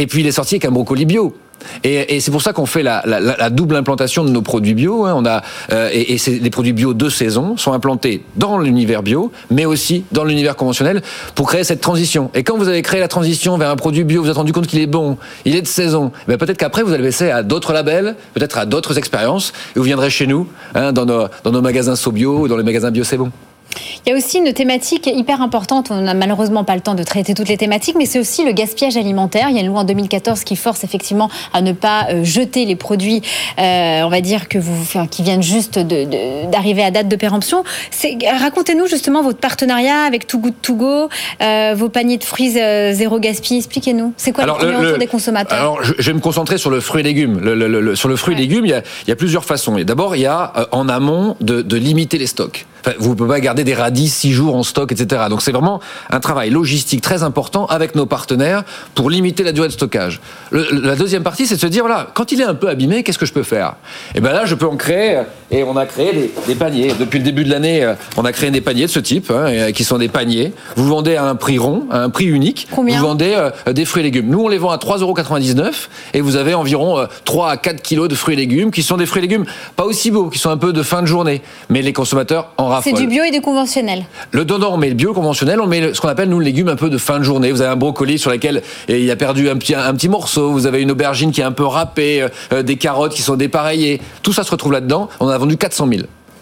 et 0.01 0.07
puis 0.07 0.21
il 0.21 0.27
est 0.27 0.31
sorti 0.31 0.55
avec 0.55 0.65
un 0.65 0.71
brocoli 0.71 1.05
bio. 1.05 1.35
Et, 1.83 2.19
c'est 2.19 2.31
pour 2.31 2.41
ça 2.41 2.53
qu'on 2.53 2.65
fait 2.65 2.81
la, 2.81 3.49
double 3.51 3.75
implantation 3.75 4.23
de 4.23 4.31
nos 4.31 4.41
produits 4.41 4.73
bio. 4.73 5.05
Hein. 5.05 5.13
On 5.15 5.25
a 5.27 5.43
euh, 5.71 5.89
et, 5.93 6.17
les 6.27 6.49
produits 6.49 6.73
bio 6.73 6.95
de 6.95 7.07
saison 7.07 7.55
sont 7.55 7.71
implantés 7.71 8.23
dans 8.35 8.57
l'univers 8.57 9.03
bio, 9.03 9.31
mais 9.51 9.65
aussi 9.65 10.03
dans 10.11 10.23
l'univers 10.23 10.55
conventionnel 10.55 11.03
pour 11.35 11.47
créer 11.47 11.63
cette 11.63 11.79
transition. 11.79 12.31
Et 12.33 12.43
quand 12.43 12.57
vous 12.57 12.67
avez 12.67 12.81
créé 12.81 12.99
la 12.99 13.07
transition 13.07 13.59
vers 13.59 13.69
un 13.69 13.75
produit 13.75 14.03
bio, 14.03 14.21
vous 14.21 14.25
vous 14.25 14.31
êtes 14.31 14.37
rendu 14.37 14.53
compte 14.53 14.65
qu'il 14.65 14.81
est 14.81 14.87
bon, 14.87 15.17
il 15.45 15.55
est 15.55 15.61
de 15.61 15.67
saison. 15.67 16.11
Mais 16.27 16.37
peut-être 16.37 16.57
qu'après 16.57 16.81
vous 16.81 16.93
allez 16.93 17.03
laisser 17.03 17.29
à 17.29 17.43
d'autres 17.43 17.73
labels, 17.73 18.15
peut-être 18.33 18.57
à 18.57 18.65
d'autres 18.65 18.97
expériences, 18.97 19.53
et 19.75 19.79
vous 19.79 19.85
viendrez 19.85 20.09
chez 20.09 20.25
nous, 20.25 20.47
hein, 20.73 20.93
dans, 20.93 21.05
nos, 21.05 21.27
dans 21.43 21.51
nos 21.51 21.61
magasins 21.61 21.95
SoBio 21.95 22.39
ou 22.39 22.47
dans 22.47 22.57
les 22.57 22.63
magasins 22.63 22.89
Bio 22.89 23.03
C'est 23.03 23.17
Bon. 23.17 23.31
Il 24.05 24.09
y 24.09 24.13
a 24.13 24.17
aussi 24.17 24.39
une 24.39 24.53
thématique 24.53 25.07
hyper 25.07 25.41
importante. 25.41 25.89
On 25.91 26.01
n'a 26.01 26.13
malheureusement 26.13 26.63
pas 26.63 26.75
le 26.75 26.81
temps 26.81 26.95
de 26.95 27.03
traiter 27.03 27.33
toutes 27.33 27.49
les 27.49 27.57
thématiques, 27.57 27.95
mais 27.97 28.05
c'est 28.05 28.19
aussi 28.19 28.45
le 28.45 28.51
gaspillage 28.51 28.97
alimentaire. 28.97 29.47
Il 29.49 29.55
y 29.55 29.59
a 29.59 29.61
une 29.61 29.67
loi 29.67 29.81
en 29.81 29.83
2014 29.83 30.43
qui 30.43 30.55
force 30.55 30.83
effectivement 30.83 31.29
à 31.53 31.61
ne 31.61 31.71
pas 31.71 32.07
euh, 32.09 32.23
jeter 32.23 32.65
les 32.65 32.75
produits, 32.75 33.21
euh, 33.59 34.01
on 34.03 34.09
va 34.09 34.21
dire 34.21 34.47
que 34.47 34.57
vous, 34.57 34.85
qui 35.09 35.23
viennent 35.23 35.43
juste 35.43 35.79
d'arriver 35.79 36.83
à 36.83 36.91
date 36.91 37.07
de 37.07 37.15
péremption. 37.15 37.63
Racontez-nous 38.39 38.87
justement 38.87 39.23
votre 39.23 39.39
partenariat 39.39 40.03
avec 40.03 40.27
Too 40.27 40.39
Good 40.39 40.53
To 40.61 40.75
Go, 40.75 41.09
euh, 41.41 41.73
vos 41.75 41.89
paniers 41.89 42.17
de 42.17 42.23
fruits 42.23 42.51
zéro 42.51 43.19
gaspillage. 43.19 43.59
Expliquez-nous. 43.59 44.13
C'est 44.17 44.31
quoi 44.31 44.45
le, 44.45 44.97
des 44.97 45.07
consommateurs? 45.07 45.57
Alors, 45.57 45.83
je, 45.83 45.93
vais 45.93 46.13
me 46.13 46.19
concentrer 46.19 46.57
sur 46.57 46.69
le 46.69 46.79
fruit 46.79 47.01
et 47.01 47.03
légumes. 47.03 47.95
sur 47.95 48.09
le 48.09 48.15
fruit 48.15 48.35
et 48.35 48.37
légumes, 48.37 48.65
il 48.65 48.81
y, 49.07 49.11
a, 49.11 49.15
plusieurs 49.15 49.45
façons. 49.45 49.75
D'abord, 49.79 50.15
il 50.15 50.21
y 50.21 50.25
a 50.25 50.53
en 50.71 50.89
amont 50.89 51.35
de, 51.41 51.61
de 51.61 51.77
limiter 51.77 52.17
les 52.17 52.27
stocks. 52.27 52.65
Enfin, 52.83 52.95
vous 52.99 53.11
ne 53.11 53.15
pouvez 53.15 53.29
pas 53.29 53.39
garder 53.39 53.60
des 53.63 53.73
radis 53.73 54.09
six 54.09 54.31
jours 54.31 54.55
en 54.55 54.63
stock, 54.63 54.91
etc. 54.91 55.23
Donc 55.29 55.41
c'est 55.41 55.51
vraiment 55.51 55.79
un 56.09 56.19
travail 56.19 56.49
logistique 56.49 57.01
très 57.01 57.23
important 57.23 57.65
avec 57.65 57.95
nos 57.95 58.05
partenaires 58.05 58.63
pour 58.95 59.09
limiter 59.09 59.43
la 59.43 59.51
durée 59.51 59.67
de 59.67 59.73
stockage. 59.73 60.21
la 60.51 60.95
deuxième 60.95 61.23
partie, 61.23 61.47
c'est 61.47 61.55
de 61.55 61.59
se 61.59 61.67
dire 61.67 61.83
voilà, 61.83 62.07
quand 62.13 62.31
il 62.31 62.41
est 62.41 62.45
un 62.45 62.55
peu 62.55 62.69
abîmé, 62.69 63.03
qu'est-ce 63.03 63.17
que 63.17 63.25
je 63.25 63.33
peux 63.33 63.43
faire? 63.43 63.75
Et 64.13 64.17
eh 64.17 64.21
ben 64.21 64.33
là, 64.33 64.45
je 64.45 64.55
peux 64.55 64.67
en 64.67 64.75
créer. 64.75 65.21
Et 65.51 65.63
on 65.63 65.75
a 65.75 65.85
créé 65.85 66.31
des, 66.47 66.55
paniers. 66.55 66.93
Depuis 66.99 67.19
le 67.19 67.25
début 67.25 67.43
de 67.43 67.49
l'année, 67.49 67.83
euh, 67.83 67.93
on 68.17 68.23
a 68.23 68.31
créé 68.31 68.51
des 68.51 68.61
paniers 68.61 68.85
de 68.85 68.91
ce 68.91 68.99
type, 68.99 69.29
hein, 69.31 69.47
euh, 69.47 69.71
qui 69.71 69.83
sont 69.83 69.97
des 69.97 70.07
paniers. 70.07 70.53
Vous 70.75 70.87
vendez 70.87 71.15
à 71.15 71.25
un 71.25 71.35
prix 71.35 71.57
rond, 71.57 71.83
à 71.91 71.99
un 72.03 72.09
prix 72.09 72.25
unique. 72.25 72.67
Combien? 72.71 72.99
Vous 72.99 73.07
vendez 73.07 73.35
euh, 73.35 73.73
des 73.73 73.85
fruits 73.85 74.01
et 74.01 74.03
légumes. 74.03 74.29
Nous, 74.29 74.39
on 74.39 74.47
les 74.47 74.57
vend 74.57 74.69
à 74.69 74.77
3,99€ 74.77 75.89
et 76.13 76.21
vous 76.21 76.37
avez 76.37 76.53
environ 76.53 77.05
3 77.25 77.49
à 77.49 77.57
4 77.57 77.81
kilos 77.81 78.07
de 78.07 78.15
fruits 78.15 78.35
et 78.35 78.37
légumes 78.37 78.71
qui 78.71 78.83
sont 78.83 78.97
des 78.97 79.05
fruits 79.05 79.19
et 79.19 79.27
légumes 79.27 79.45
pas 79.75 79.83
aussi 79.83 80.11
beaux, 80.11 80.29
qui 80.29 80.39
sont 80.39 80.49
un 80.49 80.57
peu 80.57 80.73
de 80.73 80.83
fin 80.83 81.01
de 81.01 81.07
journée. 81.07 81.41
Mais 81.69 81.81
les 81.81 81.93
consommateurs 81.93 82.51
en 82.57 82.81
c'est 82.81 82.93
du 82.93 83.07
bio 83.07 83.23
et 83.23 83.31
du 83.31 83.41
conventionnel. 83.51 84.05
Le 84.31 84.45
donnant, 84.45 84.73
on 84.73 84.77
met 84.77 84.89
le 84.89 84.95
bio 84.95 85.13
conventionnel, 85.13 85.59
on 85.61 85.67
met 85.67 85.93
ce 85.93 86.01
qu'on 86.01 86.07
appelle 86.07 86.29
nous 86.29 86.39
le 86.39 86.45
légume 86.45 86.69
un 86.69 86.75
peu 86.75 86.89
de 86.89 86.97
fin 86.97 87.19
de 87.19 87.23
journée. 87.23 87.51
Vous 87.51 87.61
avez 87.61 87.71
un 87.71 87.75
brocoli 87.75 88.17
sur 88.17 88.31
lequel 88.31 88.61
il 88.87 89.09
a 89.11 89.15
perdu 89.15 89.49
un 89.49 89.57
petit, 89.57 89.75
un 89.75 89.93
petit 89.93 90.09
morceau, 90.09 90.51
vous 90.51 90.65
avez 90.67 90.81
une 90.81 90.91
aubergine 90.91 91.31
qui 91.31 91.41
est 91.41 91.45
un 91.45 91.51
peu 91.51 91.65
râpée, 91.65 92.25
euh, 92.53 92.63
des 92.63 92.77
carottes 92.77 93.13
qui 93.13 93.21
sont 93.21 93.35
dépareillées. 93.35 94.01
Tout 94.23 94.33
ça 94.33 94.43
se 94.43 94.51
retrouve 94.51 94.71
là-dedans. 94.71 95.09
On 95.19 95.27
a 95.27 95.37
vendu 95.37 95.57
400 95.57 95.87
000. 95.87 96.01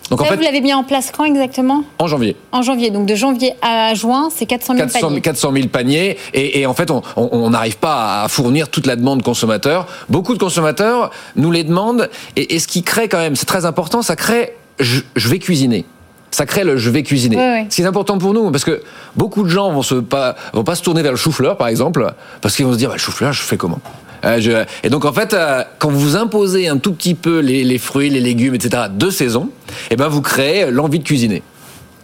Donc 0.10 0.22
en 0.22 0.26
fait, 0.26 0.38
vous 0.38 0.42
l'avez 0.42 0.62
mis 0.62 0.74
en 0.74 0.84
place 0.84 1.12
quand 1.16 1.24
exactement? 1.24 1.84
En 2.00 2.08
janvier. 2.08 2.36
En 2.52 2.64
janvier. 2.64 2.90
Donc 2.90 3.06
de 3.06 3.14
janvier 3.14 3.54
à 3.62 3.94
juin, 3.94 4.30
c'est 4.36 4.48
400 4.48 4.74
000 4.76 4.88
400, 4.88 5.08
paniers. 5.08 5.22
400 5.22 5.52
000 5.54 5.68
paniers 5.68 6.18
et, 6.34 6.62
et 6.62 6.66
en 6.66 6.74
fait 6.74 6.90
on- 6.90 7.50
n'arrive 7.52 7.78
pas 7.78 8.24
à 8.24 8.28
fournir 8.28 8.70
toute 8.70 8.88
la 8.88 8.96
demande 8.96 9.22
consommateur. 9.22 9.86
Beaucoup 10.10 10.34
de 10.34 10.40
consommateurs 10.40 11.12
nous 11.36 11.52
les 11.52 11.64
demandent 11.64 12.10
et, 12.36 12.56
et 12.56 12.60
ce 12.60 12.68
qui 12.68 12.82
crée 12.82 13.08
quand 13.08 13.20
même, 13.20 13.36
c'est 13.36 13.46
très 13.46 13.66
important, 13.66 14.02
ça 14.02 14.16
crée 14.16 14.54
je, 14.80 15.02
je 15.16 15.28
vais 15.30 15.38
cuisiner. 15.40 15.86
Ça 16.32 16.46
crée 16.46 16.64
le 16.64 16.78
je 16.78 16.90
vais 16.90 17.04
cuisiner. 17.04 17.38
Ouais. 17.38 17.66
Ce 17.70 17.76
qui 17.76 17.82
est 17.82 17.86
important 17.86 18.18
pour 18.18 18.34
nous 18.34 18.52
parce 18.52 18.64
que 18.64 18.82
beaucoup 19.16 19.44
de 19.44 19.50
gens 19.50 19.72
vont 19.72 19.82
se 19.82 19.96
pas 19.96 20.36
vont 20.54 20.64
pas 20.64 20.76
se 20.76 20.84
tourner 20.84 21.02
vers 21.02 21.12
le 21.12 21.18
chou-fleur 21.18 21.58
par 21.58 21.68
exemple 21.68 22.14
parce 22.42 22.56
qu'ils 22.56 22.66
vont 22.66 22.74
se 22.74 22.78
dire 22.78 22.90
bah, 22.90 22.96
le 22.96 23.00
chou-fleur 23.02 23.34
je 23.34 23.42
fais 23.42 23.58
comment? 23.58 23.80
Euh, 24.26 24.40
je- 24.40 24.66
Et 24.84 24.90
donc 24.90 25.06
en 25.06 25.14
fait, 25.14 25.34
euh, 25.34 25.64
quand 25.80 25.90
vous 25.90 26.18
imposez 26.18 26.68
un 26.68 26.78
tout 26.78 26.92
petit 26.94 27.16
peu 27.16 27.40
les, 27.40 27.64
les 27.64 27.78
fruits, 27.78 28.10
les 28.10 28.20
légumes, 28.20 28.54
etc. 28.54 28.84
de 28.94 29.10
saison, 29.10 29.50
eh 29.92 29.96
ben 29.96 30.08
vous 30.10 30.22
créez 30.22 30.70
l'envie 30.72 31.00
de 31.00 31.06
cuisiner. 31.06 31.42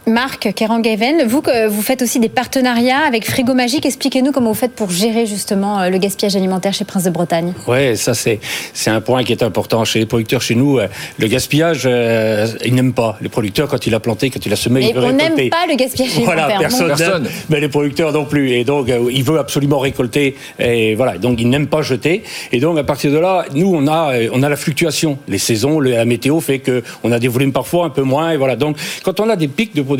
Marc 0.07 0.53
Kerangaven, 0.53 1.23
vous, 1.25 1.41
vous 1.69 1.81
faites 1.81 2.03
aussi 2.03 2.19
des 2.19 2.29
partenariats 2.29 2.99
avec 3.07 3.25
Frigo 3.25 3.55
Magique. 3.55 3.87
Expliquez-nous 3.87 4.31
comment 4.31 4.49
vous 4.49 4.53
faites 4.53 4.73
pour 4.73 4.91
gérer 4.91 5.25
justement 5.25 5.79
euh, 5.81 5.89
le 5.89 5.97
gaspillage 5.97 6.35
alimentaire 6.35 6.73
chez 6.75 6.85
Prince 6.85 7.05
de 7.05 7.09
Bretagne. 7.09 7.53
Ouais, 7.67 7.95
ça 7.95 8.13
c'est 8.13 8.39
c'est 8.73 8.91
un 8.91 9.01
point 9.01 9.23
qui 9.23 9.31
est 9.31 9.41
important 9.41 9.83
chez 9.83 9.97
les 9.97 10.05
producteurs. 10.05 10.43
Chez 10.43 10.53
nous, 10.53 10.77
euh, 10.77 10.87
le 11.17 11.25
gaspillage, 11.27 11.83
euh, 11.85 12.45
ils 12.63 12.75
n'aiment 12.75 12.93
pas. 12.93 13.17
Les 13.19 13.29
producteurs, 13.29 13.67
quand 13.67 13.87
il 13.87 13.95
a 13.95 13.99
planté, 13.99 14.29
quand 14.29 14.45
il 14.45 14.53
a 14.53 14.55
semé, 14.55 14.81
Et 14.85 14.89
il 14.89 14.93
veut 14.93 15.01
on 15.05 15.07
n'aime 15.11 15.33
récolter. 15.33 15.49
pas 15.49 15.65
le 15.67 15.75
gaspillage 15.75 16.11
Voilà, 16.23 16.45
alimentaire. 16.45 16.69
personne, 16.97 17.23
n'aime, 17.23 17.31
mais 17.49 17.59
les 17.59 17.69
producteurs 17.69 18.11
non 18.11 18.25
plus. 18.25 18.51
Et 18.51 18.63
donc, 18.63 18.89
euh, 18.89 19.09
il 19.11 19.23
veut 19.23 19.39
absolument 19.39 19.79
récolter. 19.79 20.35
Et 20.59 20.93
voilà, 20.93 21.17
donc 21.17 21.41
il 21.41 21.49
n'aime 21.49 21.65
pas 21.65 21.81
jeter. 21.81 22.21
Et 22.51 22.59
donc, 22.59 22.77
à 22.77 22.83
partir 22.83 23.11
de 23.11 23.17
là, 23.17 23.45
nous, 23.55 23.73
on 23.73 23.87
a, 23.87 24.13
on 24.31 24.43
a 24.43 24.49
la 24.49 24.55
fluctuation. 24.55 25.17
Les 25.27 25.39
saisons, 25.39 25.79
le- 25.79 25.89
la 25.91 26.05
météo 26.05 26.39
fait 26.41 26.59
que 26.59 26.83
on 27.03 27.11
a 27.11 27.17
des 27.17 27.27
volumes 27.27 27.53
parfois 27.53 27.85
un 27.85 27.89
peu 27.89 28.03
moins. 28.03 28.29
Et 28.33 28.37
voilà. 28.37 28.55
Donc, 28.55 28.77
quand 29.03 29.19
on 29.19 29.31
a 29.31 29.35
des 29.35 29.47
pics 29.47 29.73
de 29.73 29.81
production, 29.81 29.94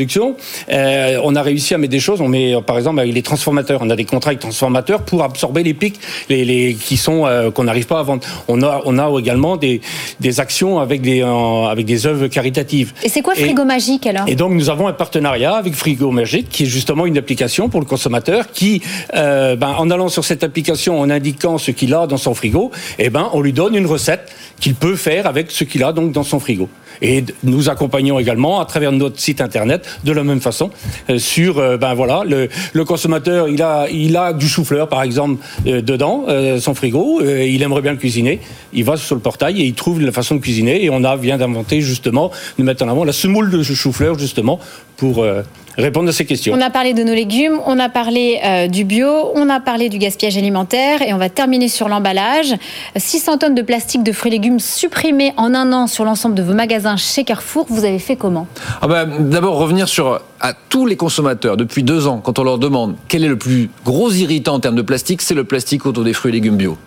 euh, 0.71 1.19
on 1.23 1.35
a 1.35 1.41
réussi 1.41 1.73
à 1.73 1.77
mettre 1.77 1.91
des 1.91 1.99
choses. 1.99 2.21
On 2.21 2.27
met, 2.27 2.55
euh, 2.55 2.61
par 2.61 2.77
exemple, 2.77 2.99
avec 2.99 3.13
les 3.13 3.21
transformateurs. 3.21 3.79
On 3.83 3.89
a 3.89 3.95
des 3.95 4.05
contrats 4.05 4.29
avec 4.31 4.39
transformateurs 4.39 5.01
pour 5.03 5.23
absorber 5.23 5.63
les 5.63 5.73
pics, 5.73 5.99
les, 6.29 6.45
les 6.45 6.73
qui 6.75 6.97
sont 6.97 7.25
euh, 7.25 7.51
qu'on 7.51 7.63
n'arrive 7.65 7.87
pas 7.87 7.99
à 7.99 8.03
vendre. 8.03 8.25
On 8.47 8.61
a, 8.63 8.81
on 8.85 8.97
a 8.99 9.19
également 9.19 9.57
des, 9.57 9.81
des 10.19 10.39
actions 10.39 10.79
avec 10.79 11.01
des, 11.01 11.21
euh, 11.21 11.65
avec 11.65 11.85
des 11.85 12.05
œuvres 12.05 12.27
caritatives. 12.27 12.93
Et 13.03 13.09
c'est 13.09 13.21
quoi 13.21 13.33
Et- 13.35 13.41
Frigo 13.43 13.63
Magique 13.65 14.05
alors? 14.07 14.27
et 14.27 14.35
donc 14.35 14.53
nous 14.53 14.69
avons 14.69 14.87
un 14.87 14.93
partenariat 14.93 15.53
avec 15.55 15.73
Frigo 15.75 16.11
Magique, 16.11 16.49
qui 16.49 16.63
est 16.63 16.67
justement 16.67 17.05
une 17.05 17.17
application 17.17 17.69
pour 17.69 17.79
le 17.79 17.85
consommateur, 17.85 18.51
qui, 18.51 18.81
ben, 19.13 19.75
en 19.77 19.89
allant 19.91 20.09
sur 20.09 20.23
cette 20.25 20.43
application, 20.43 20.99
en 20.99 21.09
indiquant 21.09 21.57
ce 21.57 21.71
qu'il 21.71 21.93
a 21.93 22.07
dans 22.07 22.17
son 22.17 22.33
frigo, 22.33 22.71
eh 22.99 23.09
ben, 23.09 23.29
on 23.33 23.41
lui 23.41 23.53
donne 23.53 23.75
une 23.75 23.85
recette 23.85 24.31
qu'il 24.59 24.75
peut 24.75 24.95
faire 24.95 25.27
avec 25.27 25.51
ce 25.51 25.63
qu'il 25.63 25.83
a 25.83 25.91
donc 25.93 26.11
dans 26.11 26.23
son 26.23 26.39
frigo. 26.39 26.69
Et 27.01 27.23
nous 27.43 27.69
accompagnons 27.69 28.19
également 28.19 28.59
à 28.59 28.65
travers 28.65 28.91
notre 28.91 29.19
site 29.19 29.41
internet 29.41 29.87
de 30.03 30.11
la 30.11 30.23
même 30.23 30.41
façon 30.41 30.69
euh, 31.09 31.17
sur 31.17 31.59
euh, 31.59 31.77
ben 31.77 31.93
voilà 31.93 32.23
le, 32.25 32.49
le 32.73 32.85
consommateur 32.85 33.47
il 33.47 33.61
a 33.61 33.87
il 33.91 34.15
a 34.17 34.33
du 34.33 34.47
chou-fleur 34.47 34.87
par 34.87 35.03
exemple 35.03 35.43
euh, 35.67 35.81
dedans 35.81 36.25
son 36.59 36.73
frigo 36.73 37.21
il 37.21 37.61
aimerait 37.61 37.81
bien 37.81 37.91
le 37.91 37.97
cuisiner. 37.97 38.39
Il 38.73 38.83
va 38.83 38.97
sur 38.97 39.15
le 39.15 39.21
portail 39.21 39.61
et 39.61 39.65
il 39.65 39.73
trouve 39.73 40.01
la 40.01 40.11
façon 40.11 40.35
de 40.35 40.41
cuisiner. 40.41 40.83
Et 40.83 40.89
on 40.89 41.03
a 41.03 41.15
vient 41.15 41.37
d'inventer 41.37 41.81
justement 41.81 42.31
de 42.57 42.63
mettre 42.63 42.83
en 42.83 42.89
avant 42.89 43.03
la 43.03 43.13
semoule 43.13 43.49
de 43.49 43.61
chou-fleur 43.63 44.17
justement 44.17 44.59
pour 44.97 45.25
répondre 45.77 46.09
à 46.09 46.11
ces 46.11 46.25
questions. 46.25 46.53
On 46.53 46.61
a 46.61 46.69
parlé 46.69 46.93
de 46.93 47.03
nos 47.03 47.13
légumes, 47.13 47.59
on 47.65 47.79
a 47.79 47.89
parlé 47.89 48.39
euh, 48.43 48.67
du 48.67 48.83
bio, 48.83 49.31
on 49.35 49.49
a 49.49 49.59
parlé 49.59 49.89
du 49.89 49.97
gaspillage 49.97 50.37
alimentaire 50.37 51.01
et 51.01 51.13
on 51.13 51.17
va 51.17 51.29
terminer 51.29 51.67
sur 51.67 51.87
l'emballage. 51.89 52.55
600 52.95 53.39
tonnes 53.39 53.55
de 53.55 53.61
plastique 53.61 54.03
de 54.03 54.11
fruits 54.11 54.31
et 54.31 54.35
légumes 54.35 54.59
supprimés 54.59 55.33
en 55.37 55.53
un 55.53 55.71
an 55.73 55.87
sur 55.87 56.05
l'ensemble 56.05 56.35
de 56.35 56.43
vos 56.43 56.53
magasins 56.53 56.97
chez 56.97 57.23
Carrefour. 57.23 57.65
Vous 57.69 57.85
avez 57.85 57.99
fait 57.99 58.15
comment? 58.15 58.47
Ah 58.81 58.87
bah, 58.87 59.05
D'abord, 59.05 59.57
revenir 59.57 59.87
sur 59.87 60.21
à 60.41 60.53
tous 60.53 60.85
les 60.85 60.95
consommateurs 60.95 61.57
depuis 61.57 61.83
deux 61.83 62.07
ans, 62.07 62.19
quand 62.23 62.39
on 62.39 62.43
leur 62.43 62.57
demande 62.57 62.95
quel 63.07 63.23
est 63.23 63.29
le 63.29 63.37
plus 63.37 63.69
gros 63.83 64.11
irritant 64.11 64.55
en 64.55 64.59
termes 64.59 64.75
de 64.75 64.81
plastique, 64.81 65.21
c'est 65.21 65.33
le 65.33 65.43
plastique 65.43 65.85
autour 65.85 66.03
des 66.03 66.13
fruits 66.13 66.29
et 66.29 66.33
légumes 66.33 66.57
bio. 66.57 66.77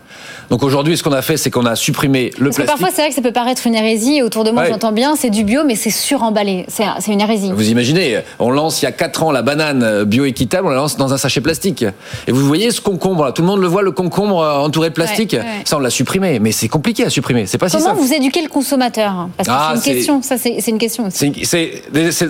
Donc 0.51 0.63
aujourd'hui, 0.63 0.97
ce 0.97 1.03
qu'on 1.03 1.13
a 1.13 1.21
fait, 1.23 1.37
c'est 1.37 1.51
qu'on 1.51 1.67
a 1.67 1.77
supprimé 1.77 2.31
le 2.39 2.47
Parce 2.47 2.57
que 2.57 2.63
plastique. 2.63 2.67
parfois, 2.67 2.89
c'est 2.95 3.03
vrai 3.03 3.09
que 3.11 3.15
ça 3.15 3.21
peut 3.23 3.33
paraître 3.33 3.67
une 3.67 3.75
hérésie. 3.75 4.17
Et 4.19 4.23
autour 4.23 4.45
de 4.45 4.51
moi, 4.51 4.63
Ouais. 4.63 4.69
j'entends 4.71 4.93
bien, 4.93 5.15
c'est 5.17 5.29
du 5.31 5.45
bio, 5.45 5.63
mais 5.67 5.75
c'est 5.75 5.91
suremballé. 5.91 6.65
C'est 6.69 7.13
une 7.13 7.21
hérésie. 7.21 7.53
Vous 7.53 7.69
imaginez, 7.69 8.21
on 8.39 8.51
lance 8.51 8.81
il 8.81 8.87
y 8.87 8.89
a 8.89 8.93
4 8.93 9.23
ans 9.25 9.31
la 9.33 9.43
banane 9.43 10.05
bio-équitable, 10.05 10.67
on 10.67 10.71
la 10.71 10.77
lance 10.77 10.97
dans 10.97 11.13
un 11.13 11.19
sachet 11.19 11.41
plastique. 11.43 11.85
Et 12.27 12.33
vous 12.33 12.47
voyez 12.47 12.71
ce 12.71 12.81
concombre, 12.81 13.25
là, 13.25 13.33
tout 13.33 13.43
le 13.43 13.49
monde 13.49 13.61
le 13.61 13.67
voit, 13.67 13.83
le 13.83 13.91
concombre 13.93 14.41
euh, 14.41 14.55
entouré 14.59 14.89
de 14.89 14.95
plastique. 14.95 15.33
Ouais, 15.35 15.39
ouais. 15.41 15.45
Ça, 15.65 15.77
on 15.77 15.81
l'a 15.81 15.91
supprimé, 15.91 16.39
mais 16.39 16.53
c'est 16.53 16.69
compliqué 16.69 17.05
à 17.05 17.11
supprimer. 17.11 17.47
C'est 17.47 17.59
pas 17.59 17.69
si 17.69 17.77
Comment 17.77 17.91
simple. 17.91 18.01
vous 18.01 18.13
éduquez 18.15 18.43
le 18.43 18.49
consommateur? 18.49 19.29
Parce 19.37 19.49
que 19.49 19.55
Ah, 19.55 19.75
c'est 19.77 19.91
une 19.91 19.97
question. 19.97 20.23
Ça, 20.23 20.37
c'est 20.39 20.67
une 20.69 20.79
question 20.79 21.07
aussi. 21.07 21.31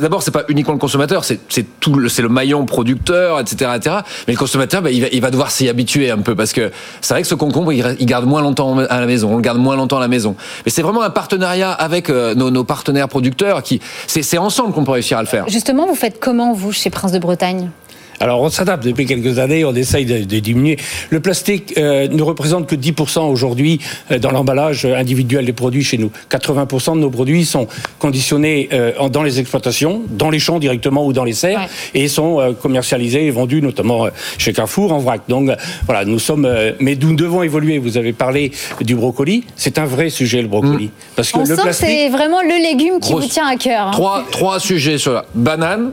D'abord, 0.01 0.23
c'est 0.23 0.31
pas 0.31 0.45
uniquement 0.49 0.73
le 0.75 0.79
consommateur, 0.81 1.25
c'est 1.25 1.39
tout, 1.81 1.95
le- 1.95 2.09
le 2.19 2.29
maillon 2.29 2.65
producteur, 2.67 3.39
etc., 3.41 3.71
etc. 3.77 3.97
Mais 4.27 4.35
le 4.35 4.39
consommateur, 4.39 4.83
bah, 4.83 4.91
il, 4.91 5.03
va, 5.03 5.07
il 5.13 5.21
va 5.21 5.31
devoir 5.31 5.51
s'y 5.51 5.69
habituer 5.69 6.11
un 6.11 6.19
peu 6.19 6.35
parce 6.35 6.53
que 6.53 6.71
c'est 7.01 7.15
vrai 7.15 7.23
que 7.23 7.29
ce 7.29 7.35
concombre, 7.37 7.73
il, 7.73 7.97
il 8.01 8.07
moins 8.27 8.43
longtemps 8.43 8.79
à 8.79 9.00
la 9.00 9.07
maison, 9.07 9.33
on 9.33 9.37
le 9.37 9.43
garde 9.43 9.59
moins 9.59 9.77
longtemps 9.77 9.99
à 9.99 10.00
la 10.00 10.09
maison. 10.09 10.37
Mais 10.65 10.71
c'est 10.71 10.83
vraiment 10.83 11.03
un 11.03 11.11
partenariat 11.11 11.73
avec 11.73 12.11
euh, 12.11 12.35
nos, 12.35 12.65
partenaires 12.65 13.09
producteurs 13.09 13.62
qui, 13.62 13.81
c'est 14.07 14.38
ensemble 14.38 14.73
qu'on 14.73 14.85
peut 14.85 14.93
réussir 14.93 15.19
à 15.19 15.23
le 15.23 15.29
faire. 15.29 15.49
Justement, 15.49 15.87
vous 15.87 15.95
faites 15.95 16.21
comment, 16.21 16.53
vous, 16.53 16.73
chez 16.73 16.91
Prince 16.91 17.12
de 17.12 17.19
Bretagne? 17.19 17.71
Alors 18.21 18.41
on 18.43 18.51
s'adapte 18.51 18.85
depuis 18.85 19.07
quelques 19.07 19.39
années, 19.39 19.65
on 19.65 19.75
essaye 19.75 20.05
de, 20.05 20.19
de 20.25 20.39
diminuer. 20.41 20.77
Le 21.11 21.21
plastique 21.21 21.75
euh, 21.79 22.09
ne 22.09 22.23
représente 22.23 22.67
que 22.67 22.75
10% 22.75 23.21
aujourd'hui 23.31 23.81
euh, 24.11 24.19
dans 24.19 24.31
l'emballage 24.33 24.85
individuel 24.85 25.45
des 25.47 25.53
produits 25.53 25.85
chez 25.85 25.99
nous. 25.99 26.11
80% 26.31 26.95
de 26.95 27.01
nos 27.01 27.11
produits 27.11 27.45
sont 27.45 27.69
conditionnés 27.99 28.69
euh, 28.73 29.09
dans 29.09 29.23
les 29.23 29.39
exploitations, 29.41 30.03
dans 30.11 30.31
les 30.31 30.39
champs 30.39 30.59
directement 30.59 31.07
ou 31.07 31.13
dans 31.13 31.25
les 31.25 31.33
serres, 31.33 31.59
Ouais. 31.59 32.01
et 32.03 32.09
sont 32.09 32.41
euh, 32.41 32.53
commercialisés 32.53 33.27
et 33.27 33.31
vendus 33.31 33.63
notamment 33.63 34.07
euh, 34.07 34.11
chez 34.37 34.53
Carrefour 34.53 34.93
en 34.93 34.99
vrac. 34.99 35.23
Donc 35.29 35.51
voilà, 35.87 36.05
nous 36.05 36.19
sommes, 36.19 36.45
euh, 36.45 36.73
mais 36.81 36.97
nous 37.01 37.15
devons 37.15 37.43
évoluer. 37.43 37.79
Vous 37.79 37.97
avez 37.97 38.13
parlé 38.13 38.53
du 38.81 38.95
brocoli, 38.95 39.45
c'est 39.57 39.79
un 39.79 39.87
vrai 39.87 40.11
sujet 40.11 40.43
le 40.43 40.49
brocoli, 40.49 40.91
parce 41.17 41.31
que 41.33 41.37
On 41.39 41.41
le 41.41 41.47
sent 41.47 41.57
que 41.57 41.63
plastique. 41.63 41.89
c'est 41.89 42.09
vraiment 42.09 42.43
le 42.43 42.63
légume 42.63 43.01
qui 43.01 43.11
Grosse- 43.13 43.23
vous 43.23 43.29
tient 43.29 43.47
à 43.47 43.57
cœur. 43.57 43.89
hein. 43.89 43.91
Trois, 43.93 44.25
trois 44.31 44.61
sujets 44.61 44.99
sur 44.99 45.13
la 45.13 45.25
banane, 45.35 45.93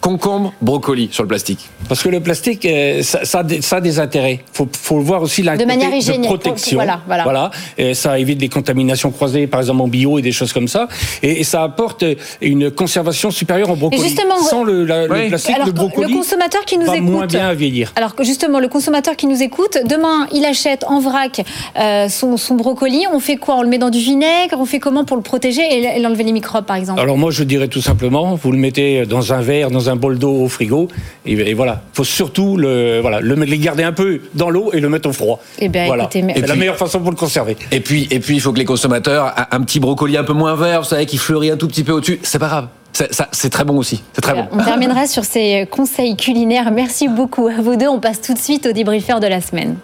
concombre, 0.00 0.52
brocoli 0.62 1.08
sur 1.12 1.22
le 1.24 1.28
plastique. 1.28 1.68
Parce 1.88 2.02
que 2.02 2.08
le 2.08 2.20
plastique, 2.20 2.64
euh, 2.64 3.02
ça, 3.02 3.24
ça, 3.24 3.40
a 3.40 3.42
des- 3.42 3.60
ça 3.60 3.76
a 3.76 3.80
des 3.80 3.98
intérêts. 3.98 4.40
Il 4.52 4.56
faut, 4.56 4.68
faut 4.72 4.98
voir 5.00 5.22
aussi 5.22 5.42
la 5.42 5.56
De 5.56 5.64
manière 5.64 5.94
hygiénique, 5.94 6.22
de 6.22 6.26
protection. 6.26 6.76
voilà, 6.78 7.00
voilà. 7.06 7.50
Et 7.76 7.94
ça 7.94 8.18
évite 8.18 8.38
des 8.38 8.48
contaminations 8.48 9.10
croisées, 9.10 9.46
par 9.46 9.60
exemple 9.60 9.82
en 9.82 9.88
bio 9.88 10.18
et 10.18 10.22
des 10.22 10.32
choses 10.32 10.52
comme 10.52 10.68
ça. 10.68 10.88
Et, 11.22 11.40
et 11.40 11.44
ça 11.44 11.62
apporte 11.62 12.04
une 12.40 12.70
conservation 12.70 13.30
supérieure 13.30 13.70
en 13.70 13.76
brocoli. 13.76 14.00
Et 14.00 14.04
justement, 14.04 14.38
Sans 14.38 14.64
le, 14.64 14.84
la- 14.84 15.06
le 15.06 15.12
Oui. 15.12 15.28
plastique, 15.28 15.54
Alors, 15.54 15.66
le 15.66 15.72
brocoli 15.72 16.12
le 16.12 16.16
consommateur 16.18 16.64
qui 16.64 16.78
nous 16.78 16.86
va 16.86 16.96
écoute, 16.96 17.08
moins 17.10 17.26
bien 17.26 17.48
à 17.48 17.54
vieillir. 17.54 17.92
Alors 17.96 18.14
que 18.14 18.24
justement, 18.24 18.58
le 18.60 18.68
consommateur 18.68 19.16
qui 19.16 19.26
nous 19.26 19.42
écoute, 19.42 19.78
demain, 19.86 20.26
il 20.32 20.44
achète 20.44 20.84
en 20.84 21.00
vrac 21.00 21.42
euh, 21.78 22.08
son, 22.08 22.36
son 22.36 22.54
brocoli. 22.54 23.04
On 23.12 23.20
fait 23.20 23.36
quoi? 23.36 23.56
On 23.56 23.62
le 23.62 23.68
met 23.68 23.78
dans 23.78 23.90
du 23.90 23.98
vinaigre? 23.98 24.56
On 24.58 24.64
fait 24.64 24.78
comment 24.78 25.04
pour 25.04 25.16
le 25.16 25.22
protéger 25.22 25.62
et 25.62 25.80
et 25.80 25.98
l'enlever 26.00 26.24
les 26.24 26.32
microbes, 26.32 26.64
par 26.66 26.76
exemple? 26.76 27.00
Alors 27.00 27.18
moi, 27.18 27.30
je 27.30 27.42
dirais 27.42 27.66
tout 27.68 27.80
simplement, 27.82 28.34
vous 28.36 28.52
le 28.52 28.58
mettez 28.58 29.04
dans 29.06 29.32
un 29.32 29.40
verre, 29.40 29.70
dans 29.70 29.88
un 29.89 29.89
bol 29.96 30.18
d'eau 30.18 30.44
au 30.44 30.48
frigo, 30.48 30.88
et, 31.26 31.32
et 31.32 31.54
voilà. 31.54 31.82
Il 31.92 31.96
faut 31.96 32.04
surtout 32.04 32.56
le, 32.56 33.00
voilà, 33.00 33.20
le, 33.20 33.34
les 33.34 33.58
garder 33.58 33.82
un 33.84 33.92
peu 33.92 34.20
dans 34.34 34.50
l'eau 34.50 34.70
et 34.72 34.80
le 34.80 34.88
mettre 34.88 35.08
au 35.08 35.12
froid. 35.12 35.40
Eh 35.58 35.68
ben, 35.68 35.86
voilà. 35.86 36.08
C'est 36.12 36.18
Et 36.20 36.40
la 36.42 36.54
meilleure 36.56 36.76
façon 36.76 37.00
pour 37.00 37.10
le 37.10 37.16
conserver. 37.16 37.56
Et 37.72 37.80
puis, 37.80 38.06
et 38.10 38.20
puis, 38.20 38.34
il 38.36 38.40
faut 38.40 38.52
que 38.52 38.58
les 38.58 38.64
consommateurs, 38.64 39.32
un, 39.36 39.56
un 39.56 39.60
petit 39.62 39.80
brocoli 39.80 40.16
un 40.16 40.24
peu 40.24 40.32
moins 40.32 40.54
vert, 40.54 40.82
vous 40.82 40.88
savez, 40.88 41.06
qui 41.06 41.18
fleurit 41.18 41.50
un 41.50 41.56
tout 41.56 41.68
petit 41.68 41.84
peu 41.84 41.92
au-dessus, 41.92 42.18
c'est 42.22 42.38
pas 42.38 42.48
grave. 42.48 42.66
C'est 42.92 43.14
ça- 43.14 43.28
c'est 43.30 43.50
très 43.50 43.64
bon 43.64 43.76
aussi. 43.78 44.02
C'est 44.14 44.20
très 44.20 44.34
bon. 44.34 44.46
On 44.52 44.58
terminera 44.64 45.06
sur 45.06 45.24
ces 45.24 45.66
conseils 45.70 46.16
culinaires. 46.16 46.72
Merci 46.72 47.06
beaucoup 47.08 47.46
à 47.46 47.60
vous 47.62 47.76
deux. 47.76 47.86
On 47.88 48.00
passe 48.00 48.20
tout 48.20 48.34
de 48.34 48.38
suite 48.38 48.66
au 48.66 48.72
débriefeur 48.72 49.20
de 49.20 49.28
la 49.28 49.40
semaine. 49.40 49.76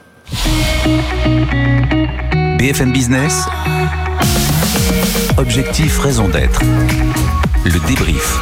BFM 2.59 2.93
Business. 2.93 3.45
Objectif, 5.39 5.99
raison 6.01 6.29
d'être. 6.29 6.61
Le 7.65 7.87
débrief. 7.87 8.39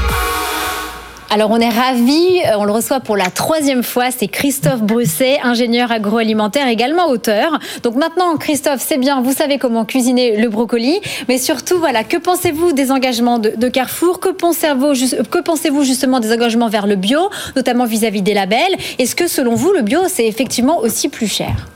Alors 1.35 1.51
on 1.51 1.59
est 1.59 1.69
ravis, 1.69 2.43
euh, 2.47 2.59
on 2.59 2.65
le 2.65 2.71
reçoit 2.71 3.01
pour 3.01 3.17
la 3.17 3.25
troisième 3.29 3.83
fois, 3.83 4.13
c'est 4.17 4.29
Christophe 4.29 4.83
Brusset, 4.83 5.41
ingénieur 5.43 5.91
agroalimentaire, 5.91 6.69
également 6.69 7.09
auteur. 7.09 7.59
Donc 7.83 7.97
maintenant 7.97 8.37
Christophe, 8.37 8.81
c'est 8.87 8.99
bien, 8.99 9.21
vous 9.21 9.33
savez 9.33 9.59
comment 9.59 9.85
cuisiner 9.85 10.37
le 10.37 10.49
brocoli, 10.49 11.01
mais 11.27 11.39
surtout 11.39 11.81
voilà, 11.81 12.05
que 12.05 12.19
pensez-vous 12.19 12.71
des 12.71 12.93
engagements 12.93 13.41
de, 13.41 13.69
Carrefour? 13.69 14.21
Que 14.21 14.29
pensez-vous 14.29 14.95
ju- 14.95 15.17
que 15.29 15.39
pensez-vous 15.41 15.83
justement 15.83 16.21
des 16.21 16.33
engagements 16.33 16.69
vers 16.69 16.87
le 16.87 16.95
bio, 16.95 17.31
notamment 17.57 17.85
vis-à-vis 17.85 18.23
des 18.23 18.35
labels? 18.35 18.77
Est-ce 19.01 19.17
que 19.17 19.27
selon 19.27 19.57
vous 19.57 19.73
le 19.73 19.83
bio 19.83 20.03
c'est 20.07 20.29
effectivement 20.29 20.79
aussi 20.79 21.09
plus 21.09 21.27
cher? 21.27 21.67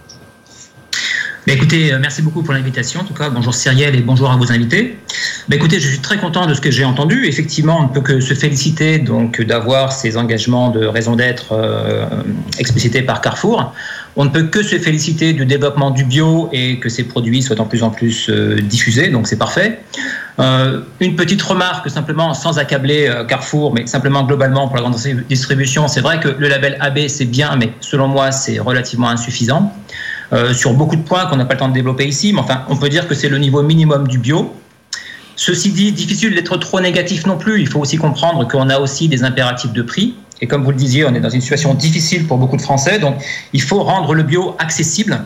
Bah, 1.49 1.55
écoutez, 1.55 1.95
euh, 1.95 1.99
merci 1.99 2.21
beaucoup 2.21 2.43
pour 2.43 2.53
l'invitation. 2.53 3.01
En 3.01 3.05
tout 3.05 3.15
cas, 3.15 3.31
bonjour 3.31 3.55
Cyrielle 3.55 3.97
et 3.97 4.03
bonjour 4.03 4.31
à 4.31 4.37
vos 4.37 4.53
invités. 4.53 4.99
Bah, 5.49 5.57
écoutez, 5.57 5.81
je 5.81 5.89
suis 5.89 6.01
très 6.01 6.19
content 6.19 6.45
de 6.45 6.53
ce 6.53 6.61
que 6.61 6.71
j'ai 6.71 6.85
entendu. 6.85 7.25
Effectivement, 7.25 7.79
on 7.81 7.85
ne 7.85 7.89
peut 7.89 8.03
que 8.03 8.21
se 8.21 8.35
féliciter 8.35 8.99
donc 8.99 9.41
d'avoir 9.41 9.93
ces 9.93 10.19
engagements 10.19 10.69
de 10.69 10.85
raison 10.85 11.17
d'être 11.17 11.53
euh, 11.53 12.05
explicités 12.59 13.01
par 13.01 13.23
Carrefour. 13.23 13.73
On 14.17 14.27
ne 14.27 14.29
peut 14.29 14.43
que 14.43 14.63
se 14.63 14.79
féliciter 14.79 15.33
du 15.33 15.47
développement 15.47 15.91
du 15.91 16.05
bio 16.05 16.51
et 16.53 16.79
que 16.81 16.91
ces 16.91 17.05
produits 17.05 17.41
soient 17.41 17.59
en 17.63 17.65
plus 17.65 17.83
en 17.83 17.89
plus 17.89 18.29
euh, 18.29 18.61
diffusés, 18.61 19.09
donc 19.09 19.27
c'est 19.27 19.39
parfait. 19.39 19.81
Une 21.01 21.17
petite 21.17 21.41
remarque 21.41 21.89
simplement, 21.91 22.35
sans 22.35 22.59
accabler 22.59 23.11
Carrefour, 23.27 23.75
mais 23.75 23.87
simplement 23.89 24.23
globalement 24.23 24.69
pour 24.69 24.77
la 24.77 24.83
grande 24.83 24.97
distribution, 25.29 25.89
c'est 25.89 26.01
vrai 26.01 26.21
que 26.21 26.29
le 26.29 26.47
label 26.47 26.77
AB 26.79 27.09
c'est 27.09 27.25
bien, 27.25 27.57
mais 27.57 27.73
selon 27.81 28.07
moi 28.07 28.31
c'est 28.31 28.61
relativement 28.61 29.09
insuffisant. 29.09 29.73
Sur 30.53 30.75
beaucoup 30.75 30.97
de 30.97 31.03
points 31.03 31.27
qu'on 31.27 31.37
n'a 31.37 31.45
pas 31.45 31.55
le 31.55 31.61
temps 31.61 31.69
de 31.69 31.75
développer 31.75 32.07
ici, 32.07 32.33
mais 32.33 32.41
enfin 32.41 32.63
on 32.69 32.77
peut 32.77 32.89
dire 32.89 33.09
que 33.09 33.15
c'est 33.15 33.29
le 33.29 33.39
niveau 33.39 33.63
minimum 33.63 34.07
du 34.07 34.19
bio. 34.19 34.55
Ceci 35.37 35.71
dit, 35.71 35.93
difficile 35.93 36.35
d'être 36.35 36.57
trop 36.57 36.81
négatif 36.81 37.25
non 37.25 37.39
plus. 37.39 37.61
Il 37.61 37.69
faut 37.69 37.79
aussi 37.79 37.97
comprendre 37.97 38.47
qu'on 38.49 38.69
a 38.69 38.79
aussi 38.81 39.09
des 39.09 39.23
impératifs 39.23 39.73
de 39.73 39.83
prix. 39.83 40.17
Et 40.41 40.47
comme 40.47 40.65
vous 40.65 40.71
le 40.71 40.77
disiez, 40.77 41.05
on 41.05 41.15
est 41.15 41.21
dans 41.21 41.31
une 41.31 41.41
situation 41.41 41.75
difficile 41.75 42.27
pour 42.27 42.39
beaucoup 42.39 42.57
de 42.57 42.63
Français, 42.63 42.99
donc 42.99 43.17
il 43.53 43.63
faut 43.63 43.83
rendre 43.83 44.15
le 44.15 44.23
bio 44.23 44.57
accessible. 44.59 45.21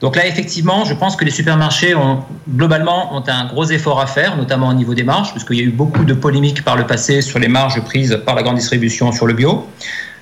Donc 0.00 0.16
là, 0.16 0.26
effectivement, 0.26 0.84
je 0.84 0.94
pense 0.94 1.14
que 1.14 1.24
les 1.24 1.30
supermarchés 1.30 1.94
ont 1.94 2.24
globalement 2.48 3.14
ont 3.16 3.22
un 3.28 3.46
gros 3.46 3.66
effort 3.66 4.00
à 4.00 4.06
faire, 4.06 4.36
notamment 4.36 4.68
au 4.68 4.74
niveau 4.74 4.94
des 4.94 5.04
marges, 5.04 5.30
puisqu'il 5.30 5.56
y 5.56 5.60
a 5.60 5.64
eu 5.64 5.70
beaucoup 5.70 6.04
de 6.04 6.12
polémiques 6.12 6.64
par 6.64 6.76
le 6.76 6.86
passé 6.86 7.22
sur 7.22 7.38
les 7.38 7.46
marges 7.46 7.80
prises 7.84 8.20
par 8.26 8.34
la 8.34 8.42
grande 8.42 8.56
distribution 8.56 9.12
sur 9.12 9.26
le 9.26 9.34
bio. 9.34 9.64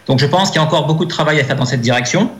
Donc 0.07 0.19
je 0.19 0.27
pense 0.27 0.51
qu'il 0.51 0.61
y 0.61 0.63
a 0.63 0.67
encore 0.67 0.87
beaucoup 0.87 1.07
de 1.07 1.11
travail 1.11 1.41
à 1.41 1.45
faire 1.45 1.57
dans 1.57 1.65
cette 1.65 1.81
direction. 1.81 2.31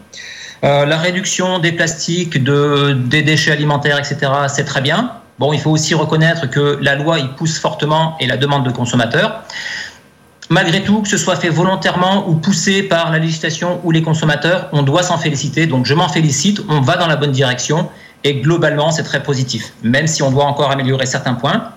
Euh, 0.63 0.85
la 0.85 0.97
réduction 0.99 1.59
des 1.59 1.73
plastiques, 1.73 2.43
de, 2.43 2.93
des 2.93 3.23
déchets 3.23 3.53
alimentaires, 3.53 3.99
etc., 3.99 4.31
c'est 4.49 4.65
très 4.65 4.81
bien. 4.81 5.13
Bon, 5.39 5.53
il 5.53 5.61
faut 5.61 5.71
aussi 5.71 5.95
reconnaître 5.95 6.51
que 6.51 6.79
la 6.83 6.97
loi 6.97 7.19
y 7.19 7.29
pousse 7.29 7.59
fortement 7.59 8.17
et 8.21 8.27
la 8.27 8.37
demande 8.37 8.65
de 8.65 8.71
consommateurs 8.71 9.43
malgré 10.51 10.83
tout, 10.83 11.01
que 11.01 11.09
ce 11.09 11.17
soit 11.17 11.37
fait 11.37 11.49
volontairement 11.49 12.29
ou 12.29 12.35
poussé 12.35 12.83
par 12.83 13.11
la 13.11 13.19
législation 13.19 13.81
ou 13.85 13.93
les 13.93 14.03
consommateurs, 14.03 14.69
on 14.73 14.83
doit 14.83 15.03
s'en 15.03 15.17
féliciter. 15.17 15.67
Donc 15.67 15.87
je 15.87 15.95
m'en 15.95 16.09
félicite, 16.09 16.61
on 16.69 16.81
va 16.81 16.97
dans 16.97 17.07
la 17.07 17.17
bonne 17.17 17.33
direction 17.33 17.89
et 18.25 18.35
globalement 18.37 18.91
c'est 18.91 19.03
très 19.03 19.23
positif, 19.23 19.73
même 19.83 20.07
si 20.07 20.23
on 20.23 20.31
doit 20.31 20.45
encore 20.45 20.71
améliorer 20.71 21.07
certains 21.07 21.35
points. 21.35 21.73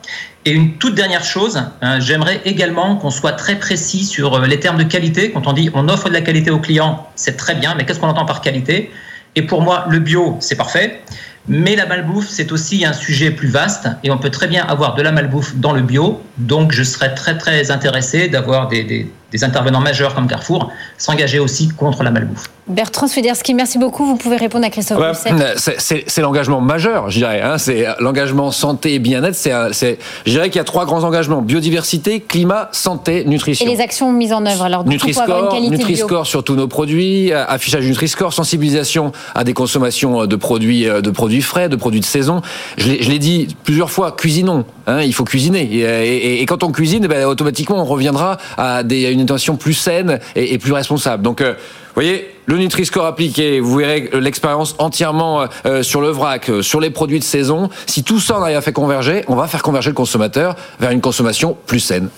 Et 0.46 0.52
une 0.52 0.74
toute 0.74 0.96
dernière 0.96 1.24
chose, 1.24 1.62
hein, 1.82 2.00
j'aimerais 2.00 2.42
également 2.44 2.98
qu'on 2.98 3.12
soit 3.12 3.32
très 3.32 3.56
précis 3.56 4.04
sur 4.04 4.36
euh, 4.36 4.46
les 4.46 4.60
termes 4.60 4.78
de 4.78 4.84
qualité. 4.84 5.32
Quand 5.32 5.48
on 5.48 5.54
dit 5.54 5.70
on 5.74 5.88
offre 5.88 6.10
de 6.10 6.14
la 6.14 6.22
qualité 6.22 6.52
aux 6.52 6.60
clients, 6.60 7.08
c'est 7.16 7.38
très 7.38 7.56
bien, 7.56 7.76
mais 7.76 7.86
qu'est-ce 7.86 8.00
qu'on 8.00 8.10
entend 8.10 8.26
par 8.26 8.42
qualité? 8.42 8.92
Et 9.36 9.42
pour 9.44 9.62
moi, 9.62 9.86
le 9.90 10.00
bio, 10.00 10.38
c'est 10.42 10.56
parfait. 10.56 11.02
Mais 11.48 11.76
la 11.76 11.86
malbouffe, 11.86 12.30
c'est 12.30 12.52
aussi 12.52 12.86
un 12.86 12.94
sujet 12.94 13.32
plus 13.32 13.50
vaste 13.50 13.90
et 14.04 14.12
on 14.12 14.18
peut 14.18 14.30
très 14.30 14.48
bien 14.48 14.66
avoir 14.66 14.96
de 14.96 15.02
la 15.02 15.12
malbouffe 15.12 15.56
dans 15.56 15.74
le 15.74 15.82
bio. 15.82 16.22
Donc, 16.38 16.72
je 16.72 16.84
serais 16.84 17.14
très, 17.16 17.38
très 17.38 17.70
intéressé 17.70 18.30
d'avoir 18.30 18.70
des, 18.70 18.84
des, 18.84 19.12
des 19.34 19.44
intervenants 19.44 19.82
majeurs 19.82 20.13
comme 20.13 20.28
Carrefour 20.28 20.72
s'engager 20.98 21.40
aussi 21.40 21.68
contre 21.70 22.04
la 22.04 22.12
malbouffe. 22.12 22.46
Bertrand 22.68 23.08
Swiderski, 23.08 23.54
merci 23.54 23.78
beaucoup. 23.78 24.06
Vous 24.06 24.16
pouvez 24.16 24.38
répondre 24.38 24.66
à 24.66 24.70
Christophe 24.70 24.98
ouais, 24.98 25.56
C'est 25.58 26.22
l'engagement 26.22 26.62
majeur, 26.62 27.10
je 27.10 27.18
dirais. 27.18 27.42
Hein. 27.42 27.58
C'est 27.58 27.86
l'engagement 28.00 28.52
santé 28.52 28.94
et 28.94 29.00
bien-être. 29.00 29.36
C'est, 29.36 29.98
je 30.25 30.32
dirais 30.32 30.50
qu'il 30.50 30.60
y 30.60 30.62
a 30.62 30.63
trois 30.63 30.86
grands 30.86 31.04
engagements 31.04 31.42
biodiversité, 31.42 32.22
climat, 32.22 32.70
santé, 32.72 33.25
nutrition. 33.25 33.66
Et 33.66 33.70
les 33.70 33.82
actions 33.82 34.13
mises 34.13 34.32
en 34.32 34.46
œuvre. 34.46 34.63
Alors, 34.63 34.86
Nutri-Score, 34.86 35.60
Nutri-Score 35.60 36.25
sur 36.25 36.44
tous 36.44 36.56
nos 36.56 36.68
produits, 36.68 37.34
affichage 37.34 37.86
Nutri-Score, 37.86 38.32
sensibilisation 38.32 39.12
à 39.36 39.44
des 39.44 39.54
consommations 39.54 40.25
de 40.25 40.36
produits, 40.38 40.86
de 40.86 41.12
produits 41.12 41.42
frais, 41.42 41.68
de 41.68 41.75
produits 41.75 42.00
de 42.00 42.06
saison. 42.06 42.42
Je 42.78 42.88
l'ai 42.88 43.20
dit 43.20 43.58
plusieurs 43.63 43.92
fois, 43.92 44.13
cuisinons. 44.13 44.66
Hein, 44.88 45.02
il 45.02 45.13
faut 45.13 45.24
cuisiner. 45.24 46.42
Et, 46.42 46.46
quand 46.46 46.63
on 46.63 46.72
cuisine, 46.72 47.08
ben, 47.08 47.25
automatiquement, 47.25 47.78
on 47.82 47.86
reviendra 47.86 48.38
à, 48.58 48.82
une 48.82 49.22
intention 49.22 49.56
plus 49.56 49.74
saine 49.74 50.20
et, 50.36 50.58
plus 50.58 50.74
responsable. 50.74 51.24
Donc, 51.24 51.42
euh, 51.42 51.54
vous 51.54 52.02
voyez, 52.02 52.30
le 52.48 52.58
Nutri-Score 52.58 53.06
appliqué, 53.06 53.60
vous 53.60 53.78
verrez 53.78 54.10
l'expérience 54.13 54.75
entièrement 54.80 55.42
euh, 55.42 55.48
euh, 55.66 55.84
sur 55.84 56.02
le 56.02 56.10
vrac, 56.10 56.52
sur 56.62 56.80
les 56.80 56.90
produits 56.90 57.20
de 57.20 57.24
saison. 57.24 57.70
Si 57.86 58.04
tout 58.04 58.20
ça 58.20 58.40
on 58.40 58.44
à 58.44 58.62
faire 58.62 58.74
converger, 58.74 59.24
on 59.28 59.36
va 59.36 59.48
faire 59.48 59.62
converger 59.62 59.92
le 59.92 59.96
consommateur 59.96 60.56
vers 60.80 60.92
une 60.92 61.02
consommation 61.02 61.56
plus 61.66 61.80
saine. 61.80 62.10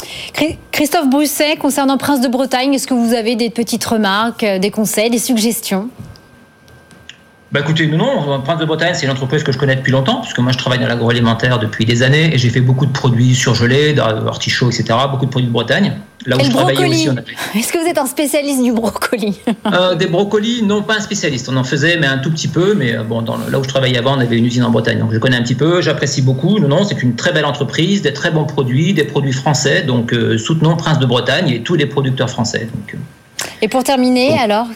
Christophe 0.71 1.09
Brousset, 1.09 1.57
concernant 1.57 1.97
Prince 1.97 2.21
de 2.21 2.27
Bretagne, 2.27 2.73
est-ce 2.73 2.87
que 2.87 2.93
vous 2.93 3.13
avez 3.13 3.35
des 3.35 3.49
petites 3.49 3.85
remarques, 3.85 4.45
des 4.45 4.71
conseils, 4.71 5.09
des 5.09 5.19
suggestions? 5.19 5.89
Bah 7.55 7.61
écoutez, 7.61 7.87
non, 7.87 8.25
non, 8.27 8.41
Prince 8.41 8.59
de 8.59 8.65
Bretagne, 8.65 8.93
c'est 8.93 9.05
une 9.05 9.13
entreprise 9.13 9.41
que 9.41 9.53
je 9.53 9.57
connais 9.57 9.77
depuis 9.77 9.93
longtemps, 9.93 10.19
puisque 10.19 10.39
moi 10.39 10.51
je 10.51 10.57
travaille 10.57 10.79
dans 10.79 10.89
l'agroalimentaire 10.89 11.57
depuis 11.57 11.85
des 11.85 12.03
années 12.03 12.33
et 12.33 12.37
j'ai 12.37 12.49
fait 12.49 12.59
beaucoup 12.59 12.85
de 12.85 12.91
produits 12.91 13.33
surgelés, 13.33 13.97
artichauts, 13.97 14.69
etc., 14.69 14.99
beaucoup 15.09 15.25
de 15.25 15.31
produits 15.31 15.47
de 15.47 15.53
Bretagne. 15.53 15.93
Là 16.25 16.35
où 16.35 16.43
je 16.43 16.49
travaillais 16.49 16.85
aussi, 16.85 17.07
on 17.07 17.13
avait... 17.13 17.23
Est-ce 17.57 17.71
que 17.71 17.77
vous 17.77 17.87
êtes 17.87 17.97
un 17.97 18.07
spécialiste 18.07 18.61
du 18.61 18.73
brocoli? 18.73 19.39
Euh, 19.73 19.95
Des 19.95 20.07
brocolis, 20.07 20.63
non, 20.63 20.83
pas 20.83 20.97
un 20.97 20.99
spécialiste. 20.99 21.49
On 21.49 21.55
en 21.55 21.63
faisait, 21.63 21.97
mais 21.97 22.07
un 22.07 22.17
tout 22.17 22.29
petit 22.29 22.47
peu. 22.47 22.75
Mais 22.75 22.95
euh, 22.95 23.03
bon, 23.03 23.21
dans 23.21 23.37
là 23.37 23.57
où 23.57 23.63
je 23.63 23.69
travaillais 23.69 23.97
avant, 23.97 24.15
on 24.15 24.19
avait 24.19 24.37
une 24.37 24.45
usine 24.45 24.63
en 24.63 24.69
Bretagne, 24.69 24.99
donc 24.99 25.13
je 25.13 25.17
connais 25.17 25.37
un 25.37 25.41
petit 25.41 25.55
peu. 25.55 25.81
J'apprécie 25.81 26.21
beaucoup. 26.21 26.59
Non, 26.59 26.67
non, 26.67 26.83
c'est 26.83 27.01
une 27.01 27.15
très 27.15 27.31
belle 27.31 27.45
entreprise, 27.45 28.01
des 28.01 28.13
très 28.13 28.31
bons 28.31 28.45
produits, 28.45 28.93
des 28.93 29.05
produits 29.05 29.33
français. 29.33 29.83
Donc 29.83 30.13
euh, 30.13 30.37
soutenons 30.37 30.75
Prince 30.75 30.99
de 30.99 31.05
Bretagne 31.05 31.49
et 31.49 31.61
tous 31.61 31.75
les 31.75 31.85
producteurs 31.85 32.29
français. 32.29 32.67
Donc, 32.73 32.95
et 33.61 33.67
pour 33.67 33.83
terminer, 33.83 34.37
alors, 34.37 34.67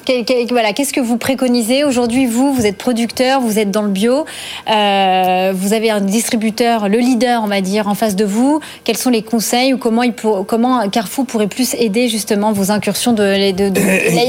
voilà, 0.49 0.73
qu'est-ce 0.73 0.93
que 0.93 0.99
vous 0.99 1.17
préconisez 1.17 1.84
aujourd'hui 1.84 2.25
Vous, 2.25 2.53
vous 2.53 2.65
êtes 2.65 2.77
producteur, 2.77 3.41
vous 3.41 3.60
êtes 3.60 3.71
dans 3.71 3.82
le 3.82 3.89
bio, 3.89 4.25
euh, 4.69 5.53
vous 5.55 5.73
avez 5.73 5.89
un 5.89 6.01
distributeur, 6.01 6.89
le 6.89 6.97
leader, 6.97 7.41
on 7.43 7.47
va 7.47 7.62
dire, 7.62 7.88
en 7.88 7.95
face 7.95 8.15
de 8.15 8.25
vous. 8.25 8.60
Quels 8.84 8.97
sont 8.97 9.10
les 9.10 9.21
conseils 9.21 9.73
ou 9.73 9.77
comment, 9.77 10.03
il 10.03 10.13
pour, 10.13 10.45
comment 10.45 10.88
Carrefour 10.89 11.25
pourrait 11.25 11.47
plus 11.47 11.73
aider 11.75 12.08
justement 12.08 12.51
vos 12.51 12.71
incursions 12.71 13.13
de, 13.13 13.51
de, 13.51 13.69
de, 13.69 13.79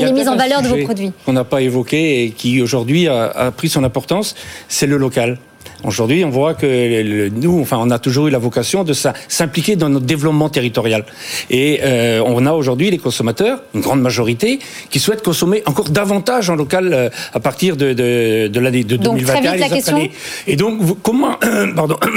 les 0.04 0.12
mises 0.12 0.28
en 0.28 0.36
valeur 0.36 0.62
de 0.62 0.68
vos 0.68 0.84
produits 0.84 1.12
On 1.26 1.32
n'a 1.32 1.44
pas 1.44 1.62
évoqué 1.62 2.24
et 2.24 2.30
qui 2.30 2.60
aujourd'hui 2.60 3.08
a, 3.08 3.24
a 3.24 3.50
pris 3.50 3.68
son 3.68 3.84
importance, 3.84 4.34
c'est 4.68 4.86
le 4.86 4.96
local. 4.96 5.38
Aujourd'hui, 5.84 6.24
on 6.24 6.30
voit 6.30 6.54
que 6.54 7.28
nous, 7.28 7.60
enfin, 7.60 7.78
on 7.80 7.90
a 7.90 7.98
toujours 7.98 8.28
eu 8.28 8.30
la 8.30 8.38
vocation 8.38 8.84
de 8.84 8.92
s'impliquer 8.92 9.76
dans 9.76 9.88
notre 9.88 10.06
développement 10.06 10.48
territorial. 10.48 11.04
Et 11.48 11.80
euh, 11.82 12.22
on 12.24 12.46
a 12.46 12.52
aujourd'hui 12.52 12.90
les 12.90 12.98
consommateurs, 12.98 13.62
une 13.74 13.80
grande 13.80 14.00
majorité, 14.00 14.58
qui 14.90 14.98
souhaitent 14.98 15.22
consommer 15.22 15.62
encore 15.66 15.88
davantage 15.88 16.50
en 16.50 16.56
local 16.56 16.90
euh, 16.92 17.08
à 17.32 17.40
partir 17.40 17.76
de, 17.76 17.92
de, 17.92 18.48
de 18.48 18.60
l'année 18.60 18.84
de 18.84 18.96
2021. 18.96 19.56
la 19.56 19.68
question. 19.68 20.08
Et 20.46 20.56
donc, 20.56 21.02
comment, 21.02 21.38
pardon. 21.76 21.96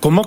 Comment 0.00 0.24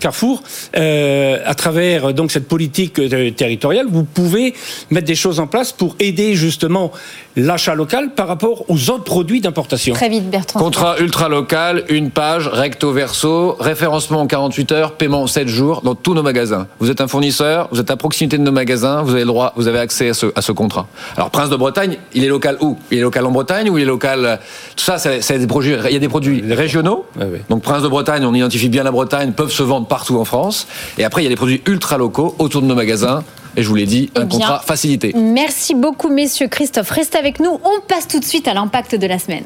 Carrefour, 0.00 0.42
euh, 0.76 1.38
à 1.44 1.54
travers 1.54 2.14
donc 2.14 2.32
cette 2.32 2.48
politique 2.48 2.98
euh, 2.98 3.30
territoriale, 3.30 3.86
vous 3.90 4.04
pouvez 4.04 4.54
mettre 4.90 5.06
des 5.06 5.14
choses 5.14 5.40
en 5.40 5.46
place 5.46 5.72
pour 5.72 5.94
aider 6.00 6.34
justement 6.34 6.90
l'achat 7.36 7.74
local 7.74 8.10
par 8.14 8.28
rapport 8.28 8.64
aux 8.68 8.90
autres 8.90 9.04
produits 9.04 9.40
d'importation. 9.40 9.94
Très 9.94 10.08
vite, 10.08 10.30
Bertrand. 10.30 10.58
Contrat 10.58 10.98
ultra 11.00 11.28
local, 11.28 11.84
une 11.88 12.10
page, 12.10 12.48
recto 12.48 12.92
verso, 12.92 13.56
référencement 13.60 14.20
en 14.20 14.26
48 14.26 14.72
heures, 14.72 14.92
paiement 14.92 15.22
en 15.22 15.26
7 15.26 15.48
jours 15.48 15.82
dans 15.82 15.94
tous 15.94 16.14
nos 16.14 16.22
magasins. 16.22 16.66
Vous 16.78 16.90
êtes 16.90 17.00
un 17.00 17.08
fournisseur, 17.08 17.68
vous 17.72 17.80
êtes 17.80 17.90
à 17.90 17.96
proximité 17.96 18.38
de 18.38 18.42
nos 18.42 18.52
magasins, 18.52 19.02
vous 19.02 19.12
avez 19.12 19.20
le 19.20 19.26
droit, 19.26 19.52
vous 19.56 19.68
avez 19.68 19.78
accès 19.78 20.10
à 20.10 20.14
ce, 20.14 20.26
à 20.34 20.42
ce 20.42 20.52
contrat. 20.52 20.86
Alors 21.16 21.30
Prince 21.30 21.50
de 21.50 21.56
Bretagne, 21.56 21.98
il 22.14 22.24
est 22.24 22.28
local 22.28 22.56
où? 22.60 22.78
Il 22.90 22.98
est 22.98 23.02
local 23.02 23.26
en 23.26 23.32
Bretagne 23.32 23.68
ou 23.68 23.78
il 23.78 23.82
est 23.82 23.86
local 23.86 24.38
Tout 24.76 24.84
ça, 24.84 24.98
c'est 24.98 25.38
des 25.38 25.46
produits. 25.46 25.74
Il 25.86 25.92
y 25.92 25.96
a 25.96 26.00
des 26.00 26.08
produits 26.08 26.42
régionaux? 26.52 27.04
Ah 27.20 27.24
oui. 27.30 27.38
Donc 27.50 27.62
Prince 27.62 27.82
de 27.82 27.88
Bretagne, 27.88 28.24
on 28.24 28.34
identifie 28.34 28.68
bien 28.68 28.82
la 28.82 28.90
Bretagne, 28.94 29.32
peuvent 29.32 29.52
se 29.52 29.62
vendre 29.62 29.86
partout 29.86 30.18
en 30.18 30.24
France. 30.24 30.66
Et 30.98 31.04
après, 31.04 31.22
il 31.22 31.24
y 31.24 31.26
a 31.26 31.30
des 31.30 31.36
produits 31.36 31.62
ultra 31.66 31.98
locaux 31.98 32.34
autour 32.38 32.62
de 32.62 32.66
nos 32.66 32.74
magasins. 32.74 33.22
Et 33.56 33.62
je 33.62 33.68
vous 33.68 33.74
l'ai 33.74 33.86
dit, 33.86 34.10
un 34.16 34.24
eh 34.24 34.28
contrat 34.28 34.60
facilité. 34.60 35.12
Merci 35.14 35.74
beaucoup, 35.74 36.08
messieurs. 36.08 36.48
Christophe, 36.48 36.90
reste 36.90 37.14
avec 37.14 37.38
nous. 37.40 37.60
On 37.62 37.80
passe 37.86 38.08
tout 38.08 38.18
de 38.18 38.24
suite 38.24 38.48
à 38.48 38.54
l'impact 38.54 38.96
de 38.96 39.06
la 39.06 39.18
semaine. 39.18 39.44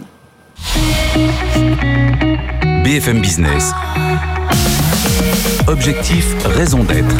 BFM 2.84 3.20
Business. 3.20 3.72
Objectif, 5.66 6.24
raison 6.46 6.84
d'être. 6.84 7.16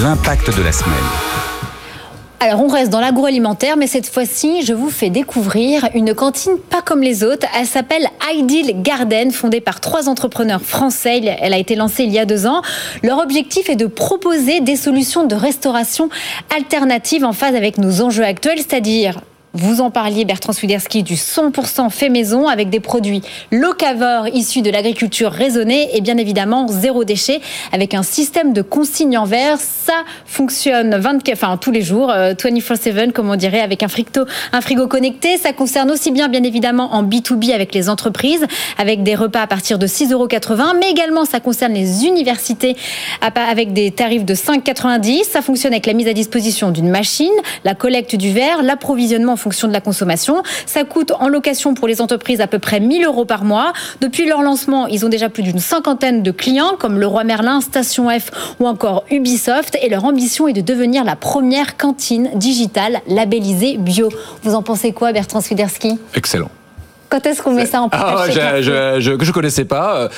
L'impact 0.00 0.56
de 0.56 0.62
la 0.62 0.72
semaine. 0.72 1.35
Alors 2.38 2.62
on 2.62 2.68
reste 2.68 2.90
dans 2.90 3.00
l'agroalimentaire, 3.00 3.78
mais 3.78 3.86
cette 3.86 4.06
fois-ci, 4.06 4.60
je 4.62 4.74
vous 4.74 4.90
fais 4.90 5.08
découvrir 5.08 5.88
une 5.94 6.12
cantine 6.12 6.58
pas 6.58 6.82
comme 6.82 7.00
les 7.00 7.24
autres. 7.24 7.46
Elle 7.58 7.66
s'appelle 7.66 8.06
Ideal 8.30 8.82
Garden, 8.82 9.30
fondée 9.30 9.62
par 9.62 9.80
trois 9.80 10.10
entrepreneurs 10.10 10.60
français. 10.60 11.22
Elle 11.40 11.54
a 11.54 11.58
été 11.58 11.76
lancée 11.76 12.04
il 12.04 12.12
y 12.12 12.18
a 12.18 12.26
deux 12.26 12.46
ans. 12.46 12.60
Leur 13.02 13.20
objectif 13.20 13.70
est 13.70 13.76
de 13.76 13.86
proposer 13.86 14.60
des 14.60 14.76
solutions 14.76 15.24
de 15.24 15.34
restauration 15.34 16.10
alternatives 16.54 17.24
en 17.24 17.32
phase 17.32 17.54
avec 17.54 17.78
nos 17.78 18.02
enjeux 18.02 18.24
actuels, 18.24 18.58
c'est-à-dire 18.58 19.18
Vous 19.58 19.80
en 19.80 19.90
parliez, 19.90 20.26
Bertrand 20.26 20.52
Swiderski, 20.52 21.02
du 21.02 21.14
100% 21.14 21.88
fait 21.88 22.10
maison 22.10 22.46
avec 22.46 22.68
des 22.68 22.78
produits 22.78 23.22
locavores 23.50 24.28
issus 24.28 24.60
de 24.60 24.70
l'agriculture 24.70 25.32
raisonnée 25.32 25.96
et 25.96 26.02
bien 26.02 26.18
évidemment 26.18 26.68
zéro 26.68 27.04
déchet 27.04 27.40
avec 27.72 27.94
un 27.94 28.02
système 28.02 28.52
de 28.52 28.60
consigne 28.60 29.16
en 29.16 29.24
verre. 29.24 29.56
Ça 29.58 30.04
fonctionne 30.26 30.94
24, 30.96 31.34
enfin, 31.34 31.56
tous 31.56 31.70
les 31.70 31.80
jours, 31.80 32.10
24-7, 32.10 33.08
euh, 33.08 33.12
comme 33.12 33.30
on 33.30 33.36
dirait, 33.36 33.60
avec 33.60 33.82
un, 33.82 33.88
frigo 33.88 34.88
connecté. 34.88 35.38
Ça 35.38 35.54
concerne 35.54 35.90
aussi 35.90 36.10
bien, 36.10 36.28
bien 36.28 36.42
évidemment, 36.42 36.92
en 36.92 37.02
B2B 37.02 37.54
avec 37.54 37.74
les 37.74 37.88
entreprises, 37.88 38.44
avec 38.76 39.04
des 39.04 39.14
repas 39.14 39.40
à 39.40 39.46
partir 39.46 39.78
de 39.78 39.86
6,80 39.86 40.12
euros, 40.12 40.28
mais 40.78 40.90
également 40.90 41.24
ça 41.24 41.40
concerne 41.40 41.72
les 41.72 42.04
universités 42.04 42.76
avec 43.22 43.72
des 43.72 43.90
tarifs 43.90 44.26
de 44.26 44.34
5,90. 44.34 45.24
Ça 45.24 45.40
fonctionne 45.40 45.72
avec 45.72 45.86
la 45.86 45.94
mise 45.94 46.08
à 46.08 46.12
disposition 46.12 46.72
d'une 46.72 46.90
machine, 46.90 47.32
la 47.64 47.74
collecte 47.74 48.16
du 48.16 48.32
verre, 48.32 48.62
l'approvisionnement 48.62 49.32
en 49.32 49.45
fonction 49.46 49.68
de 49.68 49.72
la 49.72 49.80
consommation. 49.80 50.42
Ça 50.66 50.82
coûte 50.82 51.12
en 51.20 51.28
location 51.28 51.74
pour 51.74 51.86
les 51.86 52.00
entreprises 52.00 52.40
à 52.40 52.48
peu 52.48 52.58
près 52.58 52.80
1000 52.80 53.04
euros 53.04 53.24
par 53.24 53.44
mois. 53.44 53.72
Depuis 54.00 54.26
leur 54.26 54.42
lancement, 54.42 54.88
ils 54.88 55.06
ont 55.06 55.08
déjà 55.08 55.28
plus 55.28 55.44
d'une 55.44 55.60
cinquantaine 55.60 56.24
de 56.24 56.32
clients 56.32 56.72
comme 56.76 56.98
Leroy 56.98 57.22
Merlin, 57.22 57.60
Station 57.60 58.08
F 58.10 58.32
ou 58.58 58.66
encore 58.66 59.04
Ubisoft 59.08 59.78
et 59.80 59.88
leur 59.88 60.04
ambition 60.04 60.48
est 60.48 60.52
de 60.52 60.62
devenir 60.62 61.04
la 61.04 61.14
première 61.14 61.76
cantine 61.76 62.28
digitale 62.34 63.00
labellisée 63.06 63.76
bio. 63.78 64.08
Vous 64.42 64.56
en 64.56 64.62
pensez 64.64 64.90
quoi 64.90 65.12
Bertrand 65.12 65.40
Swiderski? 65.40 65.96
Excellent. 66.16 66.50
Quand 67.08 67.24
est-ce 67.24 67.40
qu'on 67.40 67.52
met 67.52 67.66
ça 67.66 67.82
en 67.82 67.88
place 67.88 68.02
ah, 68.04 68.60
je, 68.60 69.00
je, 69.00 69.24
je, 69.24 69.30
connaissais 69.30 69.64
pas. 69.64 69.96
Euh, 70.00 70.08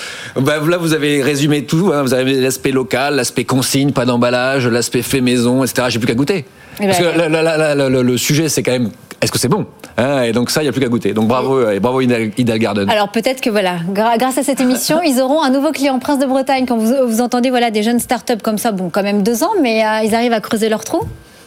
bah, 0.41 0.55
là, 0.67 0.79
vous 0.79 0.95
avez 0.95 1.23
résumé 1.23 1.65
tout. 1.65 1.91
Hein. 1.93 2.03
Vous 2.03 2.15
avez 2.15 2.41
l'aspect 2.41 2.71
local, 2.71 3.17
l'aspect 3.17 3.45
consigne, 3.45 3.93
pas 3.93 4.07
d'emballage, 4.07 4.67
l'aspect 4.67 5.03
fait 5.03 5.21
maison, 5.21 5.63
etc. 5.65 5.89
J'ai 5.91 5.99
plus 5.99 6.09
qu'à 6.09 6.15
goûter. 6.15 6.47
Eh 6.81 6.87
Parce 6.87 7.01
ben, 7.01 7.31
que 7.31 8.01
le, 8.01 8.17
sujet, 8.17 8.49
c'est 8.49 8.63
quand 8.63 8.73
même 8.73 8.91
est-ce 9.21 9.33
que 9.33 9.39
c'est 9.39 9.49
bon 9.49 9.67
hein 9.97 10.23
Et 10.23 10.33
donc 10.33 10.51
ça, 10.51 10.63
il 10.63 10.65
n'y 10.65 10.69
a 10.69 10.73
plus 10.73 10.81
qu'à 10.81 10.89
goûter. 10.89 11.13
Donc 11.13 11.29
bravo 11.29 11.69
et 11.71 11.81
bravo 11.81 12.01
Idal 12.01 12.59
Garden. 12.59 12.89
Alors 12.89 13.11
peut-être 13.11 13.41
que 13.41 13.51
voilà, 13.51 13.79
grâce 13.89 14.39
à 14.39 14.43
cette 14.43 14.61
émission, 14.61 15.01
ils 15.03 15.21
auront 15.21 15.43
un 15.43 15.51
nouveau 15.51 15.73
client 15.73 15.99
Prince 15.99 16.21
de 16.21 16.27
Bretagne. 16.27 16.67
Quand 16.67 16.77
vous, 16.77 16.95
vous 17.07 17.21
entendez 17.21 17.51
voilà 17.51 17.71
des 17.71 17.83
jeunes 17.83 17.99
startups 17.99 18.43
comme 18.43 18.59
ça, 18.59 18.71
bon, 18.71 18.91
quand 18.91 19.03
même 19.03 19.23
deux 19.23 19.43
ans, 19.43 19.53
mais 19.61 19.85
euh, 19.85 20.03
ils 20.05 20.15
arrivent 20.15 20.33
à 20.33 20.41
creuser 20.41 20.69
leur 20.69 20.85
trou. 20.85 21.01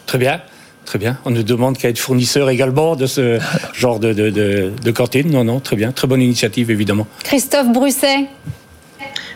Très 0.06 0.18
bien. 0.18 0.40
Très 0.84 0.98
bien. 0.98 1.16
On 1.24 1.30
ne 1.30 1.42
demande 1.42 1.78
qu'à 1.78 1.88
être 1.88 1.98
fournisseur 1.98 2.50
également 2.50 2.96
de 2.96 3.06
ce 3.06 3.38
genre 3.72 3.98
de, 4.00 4.12
de, 4.12 4.90
cantine. 4.90 5.30
Non, 5.30 5.44
non, 5.44 5.60
très 5.60 5.76
bien. 5.76 5.92
Très 5.92 6.06
bonne 6.06 6.20
initiative, 6.20 6.70
évidemment. 6.70 7.06
Christophe 7.22 7.72
Brusset. 7.72 8.28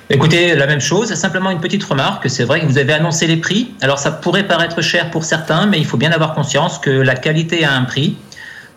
Écoutez, 0.09 0.55
la 0.55 0.67
même 0.67 0.81
chose, 0.81 1.13
simplement 1.15 1.51
une 1.51 1.59
petite 1.61 1.83
remarque, 1.83 2.31
c'est 2.31 2.45
vrai 2.45 2.61
que 2.61 2.67
vous 2.67 2.79
avez 2.79 2.93
annoncé 2.93 3.27
les 3.27 3.39
prix. 3.39 3.75
Alors 3.81 3.99
ça 3.99 4.13
pourrait 4.13 4.47
paraître 4.47 4.81
cher 4.81 5.11
pour 5.11 5.25
certains, 5.25 5.67
mais 5.67 5.79
il 5.79 5.85
faut 5.85 5.97
bien 5.97 6.13
avoir 6.13 6.35
conscience 6.35 6.79
que 6.79 6.91
la 6.91 7.17
qualité 7.17 7.65
a 7.65 7.73
un 7.73 7.83
prix. 7.83 8.17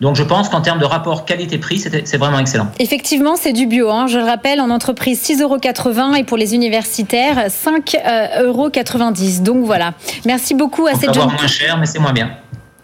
Donc 0.02 0.16
je 0.16 0.24
pense 0.24 0.50
qu'en 0.50 0.62
termes 0.62 0.80
de 0.80 0.86
rapport 0.86 1.26
qualité-prix, 1.26 1.80
c'est 1.80 2.18
vraiment 2.18 2.40
excellent. 2.40 2.68
Effectivement, 2.80 3.36
c'est 3.36 3.54
du 3.54 3.66
bio. 3.68 3.90
Hein. 3.90 4.08
Je 4.08 4.18
le 4.18 4.26
rappelle, 4.26 4.62
en 4.62 4.70
entreprise 4.70 5.22
6,80 5.22 5.42
euros 5.42 6.16
et 6.16 6.24
pour 6.24 6.38
les 6.38 6.56
universitaires 6.56 7.48
5,90 7.48 8.44
euros. 8.44 8.70
Donc 9.42 9.66
voilà. 9.66 9.94
Merci 10.26 10.56
beaucoup 10.56 10.88
à 10.88 10.92
On 10.94 11.00
cette 11.00 11.14
jeune... 11.14 11.26
moins 11.26 11.48
cher, 11.48 11.78
mais 11.78 11.86
c'est 11.86 12.00
moins 12.00 12.14
bien. 12.14 12.32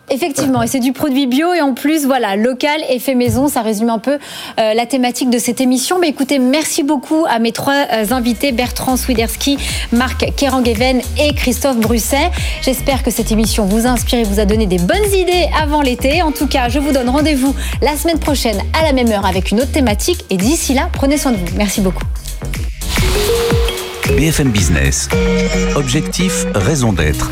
Effectivement, 0.10 0.62
et 0.62 0.68
c'est 0.68 0.80
du 0.80 0.94
produit 0.94 1.26
bio 1.26 1.54
et 1.54 1.62
en 1.62 1.74
plus, 1.74 2.06
voilà, 2.06 2.36
local 2.36 2.80
et 2.90 3.00
fait 3.00 3.16
maison. 3.16 3.48
Ça 3.48 3.62
résume 3.62 3.90
un 3.90 3.98
peu 3.98 4.20
euh, 4.60 4.74
la 4.74 4.86
thématique 4.86 5.32
de 5.32 5.40
cette 5.40 5.62
émission. 5.62 5.98
Mais 6.00 6.10
écoutez, 6.10 6.38
merci 6.38 6.84
beaucoup 6.84 7.26
à 7.28 7.40
mes 7.40 7.52
trois 7.52 7.88
euh, 7.92 8.06
invités, 8.12 8.52
Bertrand 8.52 8.98
Swiderski, 8.98 9.58
Marc 9.92 10.32
Kerangeven 10.38 11.02
et 11.20 11.34
Christophe 11.34 11.78
Brusset. 11.78 12.30
J'espère 12.62 13.02
que 13.02 13.10
cette 13.10 13.32
émission 13.32 13.66
vous 13.66 13.88
a 13.88 13.90
inspiré, 13.90 14.24
vous 14.24 14.40
a 14.40 14.46
donné 14.46 14.68
des 14.68 14.78
bonnes 14.78 15.12
idées 15.14 15.48
avant 15.60 15.82
l'été. 15.82 16.22
En 16.22 16.32
tout 16.32 16.48
cas, 16.48 16.70
je 16.70 16.78
vous 16.78 16.92
donne 16.92 17.10
rendez-vous 17.10 17.56
la 17.82 17.96
semaine 17.96 18.20
prochaine 18.20 18.60
à 18.80 18.84
la 18.84 18.94
même 18.94 19.12
heure 19.12 19.26
avec 19.26 19.52
une 19.52 19.60
autre 19.60 19.72
thématique. 19.72 20.24
Et 20.30 20.38
d'ici 20.38 20.76
là, 20.76 20.90
prenez 20.94 21.18
soin 21.18 21.32
de 21.32 21.38
vous. 21.38 21.46
Merci 21.58 21.82
beaucoup. 21.82 22.04
BFM 24.18 24.50
Business. 24.52 25.10
Objectif, 25.76 26.46
raison 26.54 26.94
d'être 26.94 27.32